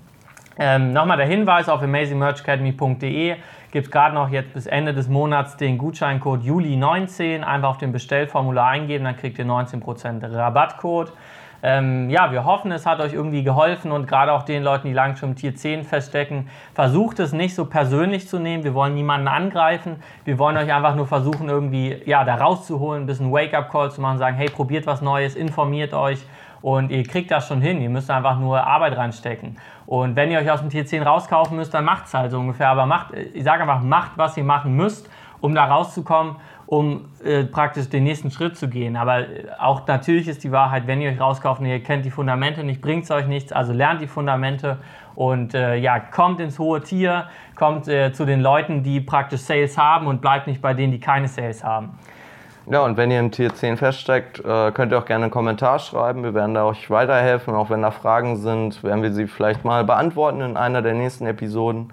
Ähm, 0.59 0.93
Nochmal 0.93 1.17
der 1.17 1.25
Hinweis 1.25 1.71
auf 1.71 1.81
amazingmerchacademy.de 1.83 3.37
gibt 3.71 3.87
es 3.87 3.91
gerade 3.91 4.15
noch 4.15 4.29
jetzt 4.29 4.53
bis 4.53 4.67
Ende 4.67 4.93
des 4.93 5.09
Monats 5.09 5.57
den 5.57 5.79
Gutscheincode 5.79 6.43
Juli19. 6.43 7.43
Einfach 7.43 7.71
auf 7.71 7.79
dem 7.79 7.91
Bestellformular 7.91 8.69
eingeben, 8.69 9.05
dann 9.05 9.17
kriegt 9.17 9.39
ihr 9.39 9.47
19% 9.47 10.31
Rabattcode. 10.31 11.11
Ähm, 11.65 12.11
ja, 12.11 12.33
wir 12.33 12.45
hoffen, 12.45 12.73
es 12.73 12.87
hat 12.87 12.99
euch 12.99 13.13
irgendwie 13.13 13.45
geholfen 13.45 13.93
und 13.93 14.09
gerade 14.09 14.33
auch 14.33 14.43
den 14.43 14.65
Leuten, 14.65 14.89
die 14.89 14.93
lang 14.93 15.15
schon 15.15 15.31
im 15.31 15.37
Tier 15.37 15.55
10 15.55 15.85
feststecken, 15.85 16.49
versucht 16.75 17.21
es 17.21 17.33
nicht 17.33 17.55
so 17.55 17.67
persönlich 17.67 18.29
zu 18.29 18.41
nehmen. 18.41 18.65
Wir 18.65 18.75
wollen 18.75 18.95
niemanden 18.95 19.29
angreifen. 19.29 20.03
Wir 20.25 20.41
wollen 20.41 20.57
euch 20.57 20.73
einfach 20.73 20.97
nur 20.97 21.07
versuchen, 21.07 21.49
irgendwie 21.49 22.03
ja, 22.05 22.25
da 22.25 22.35
rauszuholen, 22.35 23.05
ein 23.05 23.07
bisschen 23.07 23.31
Wake-up-Call 23.31 23.93
zu 23.93 24.01
machen, 24.01 24.19
sagen, 24.19 24.37
hey, 24.37 24.51
probiert 24.51 24.87
was 24.87 25.03
Neues, 25.03 25.37
informiert 25.37 25.95
euch 25.95 26.27
und 26.63 26.91
ihr 26.91 27.05
kriegt 27.05 27.31
das 27.31 27.47
schon 27.47 27.61
hin. 27.61 27.81
Ihr 27.81 27.91
müsst 27.91 28.11
einfach 28.11 28.39
nur 28.39 28.65
Arbeit 28.67 28.97
reinstecken. 28.97 29.57
Und 29.87 30.17
wenn 30.17 30.31
ihr 30.31 30.39
euch 30.39 30.51
aus 30.51 30.61
dem 30.61 30.71
Tier 30.71 30.87
10 30.87 31.03
rauskaufen 31.03 31.57
müsst, 31.57 31.75
dann 31.75 31.85
macht 31.85 32.07
es 32.07 32.15
halt 32.15 32.31
so 32.31 32.39
ungefähr. 32.39 32.69
Aber 32.69 32.87
macht, 32.87 33.13
ich 33.13 33.45
sage 33.45 33.63
einfach, 33.63 33.83
macht, 33.83 34.13
was 34.17 34.37
ihr 34.37 34.45
machen 34.45 34.75
müsst, 34.75 35.09
um 35.41 35.55
da 35.55 35.65
rauszukommen 35.65 36.37
um 36.67 37.07
äh, 37.25 37.45
praktisch 37.45 37.89
den 37.89 38.05
nächsten 38.05 38.31
Schritt 38.31 38.57
zu 38.57 38.69
gehen. 38.69 38.97
Aber 38.97 39.21
äh, 39.21 39.45
auch 39.59 39.87
natürlich 39.87 40.29
ist 40.29 40.45
die 40.45 40.53
Wahrheit, 40.53 40.87
wenn 40.87 41.01
ihr 41.01 41.11
euch 41.11 41.21
rauskauft 41.21 41.61
und 41.61 41.67
ihr 41.67 41.83
kennt 41.83 42.05
die 42.05 42.11
Fundamente 42.11 42.65
nicht, 42.65 42.81
bringt 42.81 43.05
es 43.05 43.11
euch 43.11 43.27
nichts. 43.27 43.53
Also 43.53 43.73
lernt 43.73 44.01
die 44.01 44.07
Fundamente 44.07 44.79
und 45.15 45.55
äh, 45.55 45.77
ja, 45.77 45.99
kommt 45.99 46.41
ins 46.41 46.59
hohe 46.59 46.81
Tier, 46.81 47.27
kommt 47.57 47.89
äh, 47.89 48.13
zu 48.13 48.25
den 48.25 48.41
Leuten, 48.41 48.83
die 48.83 49.01
praktisch 49.01 49.41
Sales 49.41 49.77
haben 49.77 50.07
und 50.07 50.21
bleibt 50.21 50.47
nicht 50.47 50.63
bei 50.63 50.75
denen, 50.75 50.93
die 50.93 51.01
keine 51.01 51.29
Sales 51.29 51.63
haben. 51.63 51.99
Ja, 52.71 52.85
und 52.85 52.97
wenn 52.97 53.11
ihr 53.11 53.19
im 53.19 53.33
Tier 53.33 53.53
10 53.53 53.77
feststeckt, 53.77 54.39
äh, 54.39 54.71
könnt 54.71 54.93
ihr 54.93 54.99
auch 54.99 55.05
gerne 55.05 55.25
einen 55.25 55.33
Kommentar 55.33 55.81
schreiben. 55.81 56.23
Wir 56.23 56.33
werden 56.33 56.55
da 56.55 56.65
euch 56.65 56.89
weiterhelfen. 56.91 57.55
Auch 57.55 57.71
wenn 57.71 57.83
da 57.83 57.91
Fragen 57.91 58.37
sind, 58.37 58.85
werden 58.85 59.03
wir 59.03 59.13
sie 59.13 59.27
vielleicht 59.27 59.65
mal 59.65 59.83
beantworten 59.85 60.41
in 60.41 60.57
einer 60.57 60.81
der 60.81 60.95
nächsten 60.95 61.27
Episoden. 61.27 61.93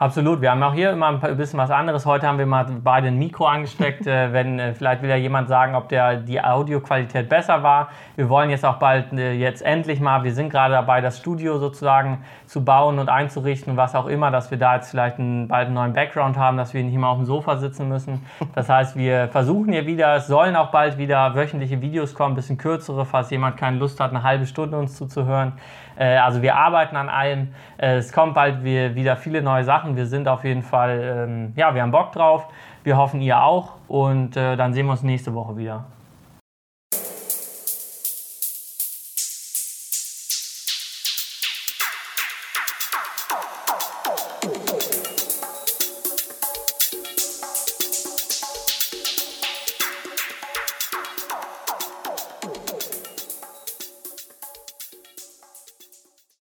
Absolut. 0.00 0.40
Wir 0.40 0.52
haben 0.52 0.62
auch 0.62 0.74
hier 0.74 0.92
immer 0.92 1.08
ein 1.08 1.36
bisschen 1.36 1.58
was 1.58 1.72
anderes. 1.72 2.06
Heute 2.06 2.28
haben 2.28 2.38
wir 2.38 2.46
mal 2.46 2.66
beide 2.84 3.08
ein 3.08 3.18
Mikro 3.18 3.46
angesteckt. 3.46 4.06
äh, 4.06 4.32
wenn 4.32 4.60
äh, 4.60 4.72
vielleicht 4.72 5.02
will 5.02 5.10
ja 5.10 5.16
jemand 5.16 5.48
sagen, 5.48 5.74
ob 5.74 5.88
der 5.88 6.18
die 6.18 6.40
Audioqualität 6.40 7.28
besser 7.28 7.64
war. 7.64 7.88
Wir 8.14 8.28
wollen 8.28 8.48
jetzt 8.48 8.64
auch 8.64 8.76
bald 8.76 9.12
äh, 9.12 9.32
jetzt 9.32 9.60
endlich 9.60 9.98
mal. 9.98 10.22
Wir 10.22 10.32
sind 10.32 10.50
gerade 10.50 10.74
dabei, 10.74 11.00
das 11.00 11.18
Studio 11.18 11.58
sozusagen 11.58 12.18
zu 12.46 12.64
bauen 12.64 13.00
und 13.00 13.08
einzurichten, 13.08 13.76
was 13.76 13.96
auch 13.96 14.06
immer, 14.06 14.30
dass 14.30 14.52
wir 14.52 14.58
da 14.58 14.76
jetzt 14.76 14.90
vielleicht 14.90 15.18
einen, 15.18 15.48
bald 15.48 15.66
einen 15.66 15.74
neuen 15.74 15.94
Background 15.94 16.36
haben, 16.36 16.56
dass 16.58 16.74
wir 16.74 16.84
nicht 16.84 16.94
immer 16.94 17.08
auf 17.08 17.18
dem 17.18 17.26
Sofa 17.26 17.56
sitzen 17.56 17.88
müssen. 17.88 18.24
Das 18.54 18.68
heißt, 18.68 18.96
wir 18.96 19.28
versuchen 19.28 19.72
hier 19.72 19.86
wieder. 19.86 20.16
Es 20.16 20.26
sollen 20.26 20.56
auch 20.56 20.70
bald 20.70 20.98
wieder 20.98 21.34
wöchentliche 21.34 21.80
Videos 21.80 22.14
kommen, 22.14 22.32
ein 22.32 22.36
bisschen 22.36 22.58
kürzere, 22.58 23.04
falls 23.04 23.30
jemand 23.30 23.56
keine 23.56 23.76
Lust 23.78 24.00
hat, 24.00 24.10
eine 24.10 24.22
halbe 24.22 24.46
Stunde 24.46 24.78
uns 24.78 24.96
zuzuhören. 24.96 25.52
Äh, 25.98 26.16
also 26.16 26.42
wir 26.42 26.56
arbeiten 26.56 26.96
an 26.96 27.08
allem. 27.08 27.48
Äh, 27.76 27.96
es 27.96 28.12
kommt 28.12 28.34
bald 28.34 28.62
wieder 28.64 29.16
viele 29.16 29.42
neue 29.42 29.64
Sachen. 29.64 29.96
Wir 29.96 30.06
sind 30.06 30.28
auf 30.28 30.44
jeden 30.44 30.62
Fall, 30.62 31.26
ähm, 31.28 31.52
ja, 31.56 31.74
wir 31.74 31.82
haben 31.82 31.90
Bock 31.90 32.12
drauf. 32.12 32.46
Wir 32.84 32.96
hoffen, 32.96 33.20
ihr 33.20 33.42
auch. 33.42 33.74
Und 33.88 34.36
äh, 34.36 34.56
dann 34.56 34.72
sehen 34.72 34.86
wir 34.86 34.92
uns 34.92 35.02
nächste 35.02 35.34
Woche 35.34 35.56
wieder. 35.56 35.84